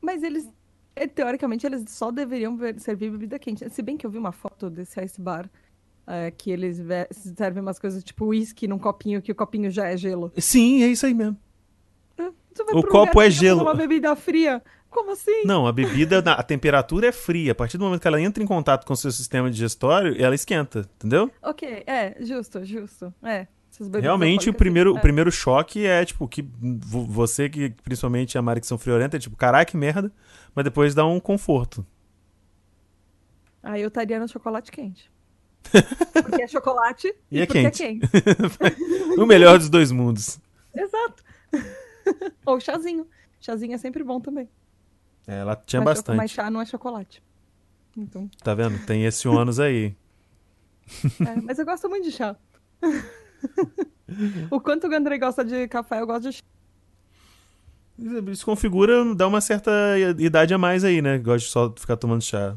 [0.00, 0.48] Mas eles,
[0.96, 3.68] eh, teoricamente, eles só deveriam ver- servir bebida quente.
[3.70, 5.50] Se bem que eu vi uma foto desse ice bar,
[6.06, 9.86] eh, que eles ve- servem umas coisas tipo uísque num copinho, que o copinho já
[9.88, 10.32] é gelo.
[10.38, 11.36] Sim, é isso aí mesmo.
[12.16, 13.62] Vai O copo é gelo.
[13.62, 14.62] Uma bebida fria?
[14.94, 15.42] Como assim?
[15.44, 17.50] Não, a bebida, a temperatura é fria.
[17.50, 20.34] A partir do momento que ela entra em contato com o seu sistema digestório, ela
[20.36, 21.28] esquenta, entendeu?
[21.42, 23.12] Ok, é, justo, justo.
[23.22, 23.46] É.
[24.00, 24.98] Realmente, o primeiro, sim.
[24.98, 29.16] o primeiro choque é, tipo, que vo- você que, principalmente a Mari que são friorenta,
[29.16, 30.12] é tipo, caraca, que merda.
[30.54, 31.84] Mas depois dá um conforto.
[33.64, 33.70] É.
[33.70, 35.10] Aí eu estaria no chocolate quente.
[36.12, 37.82] Porque é chocolate E e, é porque quente.
[37.82, 38.08] é quente.
[39.18, 40.38] o melhor dos dois mundos.
[40.72, 41.24] Exato.
[42.46, 43.08] Ou chazinho.
[43.40, 44.48] Chazinho é sempre bom também.
[45.26, 46.16] É, ela tinha mas, bastante.
[46.16, 47.22] Mas chá não é chocolate.
[47.96, 48.84] Então, Tá vendo?
[48.86, 49.94] Tem esse ônus aí.
[51.26, 52.36] é, mas eu gosto muito de chá.
[54.50, 56.42] o quanto o Andrei gosta de café, eu gosto de chá.
[58.30, 59.70] Isso configura, dá uma certa
[60.18, 61.16] idade a mais aí, né?
[61.18, 62.56] Gosta de só ficar tomando chá.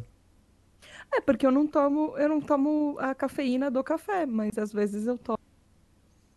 [1.14, 5.06] É, porque eu não tomo, eu não tomo a cafeína do café, mas às vezes
[5.08, 5.38] eu tomo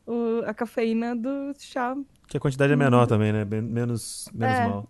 [0.07, 1.97] o- a cafeína do chá.
[2.29, 3.45] Que a quantidade é menor também, né?
[3.45, 4.69] Menos, menos É.
[4.69, 4.89] mal.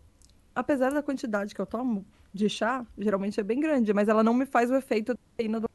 [0.55, 4.34] Apesar da quantidade que eu tomo de chá, geralmente é bem grande, mas ela não
[4.34, 5.68] me faz o efeito da cafeína do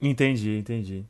[0.00, 1.06] Entendi, entendi.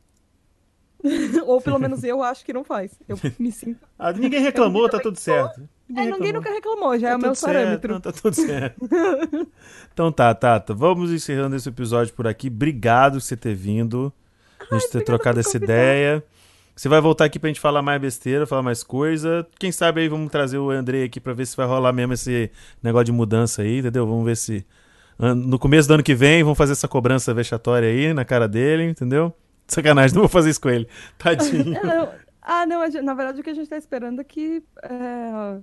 [1.47, 2.99] Ou pelo menos eu acho que não faz.
[3.09, 3.87] Eu me sinto.
[3.99, 5.69] Ah, ninguém reclamou, tá tudo certo.
[5.95, 7.93] É, ninguém nunca reclamou, já Tá é o meu parâmetro.
[7.93, 8.89] não, tá tudo certo.
[9.93, 10.73] então tá, Tata.
[10.73, 12.49] Vamos encerrando esse episódio por aqui.
[12.49, 14.13] Obrigado por você ter vindo.
[14.73, 15.75] Gente ter trocado por essa convidar.
[15.75, 16.25] ideia.
[16.77, 19.47] Você vai voltar aqui pra gente falar mais besteira, falar mais coisa.
[19.59, 22.51] Quem sabe aí vamos trazer o Andrei aqui pra ver se vai rolar mesmo esse
[22.83, 24.07] negócio de mudança aí, entendeu?
[24.07, 24.67] Vamos ver se.
[25.37, 28.83] No começo do ano que vem, vamos fazer essa cobrança vexatória aí na cara dele,
[28.91, 29.33] entendeu?
[29.69, 30.89] Sacanagem, não vou fazer isso com ele.
[31.17, 31.77] Tadinho.
[31.77, 32.09] É, não.
[32.43, 35.59] Ah, não, gente- na verdade o que a gente tá esperando é que é,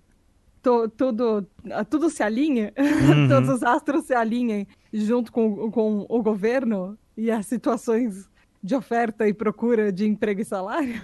[0.64, 3.28] to- tudo, ah, tudo se alinhe, Uhum.
[3.28, 8.28] todos os astros se alinhem junto com, com o governo e as situações
[8.64, 11.01] de oferta e procura de emprego e salário.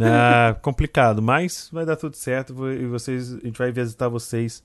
[0.00, 4.62] Ah, complicado, mas vai dar tudo certo e vocês, a gente vai visitar vocês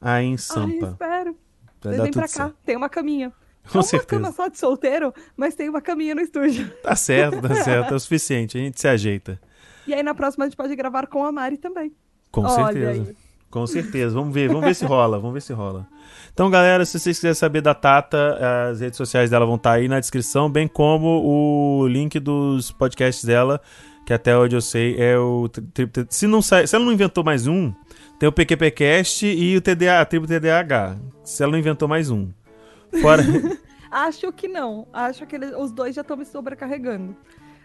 [0.00, 0.86] aí em Ai, Sampa.
[0.88, 1.36] espero.
[1.82, 2.56] Vai Vocês vêm pra cá, certo.
[2.64, 3.32] tem uma caminha.
[3.70, 4.20] Com certeza.
[4.22, 6.70] uma cama só de solteiro, mas tem uma caminha no estúdio.
[6.82, 9.40] Tá certo, tá certo, é o suficiente, a gente se ajeita.
[9.86, 11.92] E aí na próxima a gente pode gravar com a Mari também.
[12.30, 12.90] Com Olha certeza.
[13.10, 13.16] aí.
[13.56, 14.14] Com certeza.
[14.14, 15.86] Vamos ver, vamos ver se rola, vamos ver se rola.
[16.30, 19.88] Então, galera, se vocês quiserem saber da Tata, as redes sociais dela vão estar aí
[19.88, 23.58] na descrição, bem como o link dos podcasts dela,
[24.04, 25.48] que até onde eu sei é o
[26.10, 27.72] se não sai, se ela não inventou mais um,
[28.18, 30.98] tem o PQPcast e o TDA, a tribo TDAH.
[31.24, 32.28] Se ela não inventou mais um.
[33.00, 33.22] Fora
[33.90, 34.86] Acho que não.
[34.92, 37.16] Acho que eles- os dois já estão me sobrecarregando.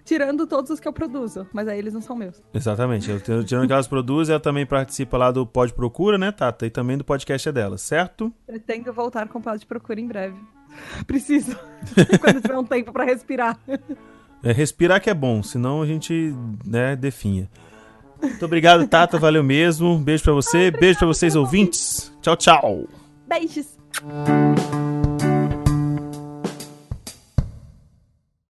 [0.04, 2.42] Tirando todos os que eu produzo, mas aí eles não são meus.
[2.54, 3.10] Exatamente.
[3.10, 6.66] Eu tenho- Tirando que elas produzem, ela também participa lá do Pod Procura, né, Tata?
[6.66, 8.34] E também do podcast é dela, certo?
[8.46, 10.36] Pretendo voltar com o de Procura em breve.
[11.06, 11.56] Preciso.
[12.20, 13.58] Quando tiver um tempo pra respirar.
[14.44, 16.34] É, respirar que é bom, senão a gente,
[16.66, 17.50] né, definha.
[18.22, 19.18] Muito obrigado, Tata.
[19.18, 19.98] Valeu mesmo.
[19.98, 20.70] Beijo pra você.
[20.72, 22.12] Beijo pra vocês, ouvintes.
[22.22, 22.88] Tchau, tchau.
[23.28, 23.78] Beijos.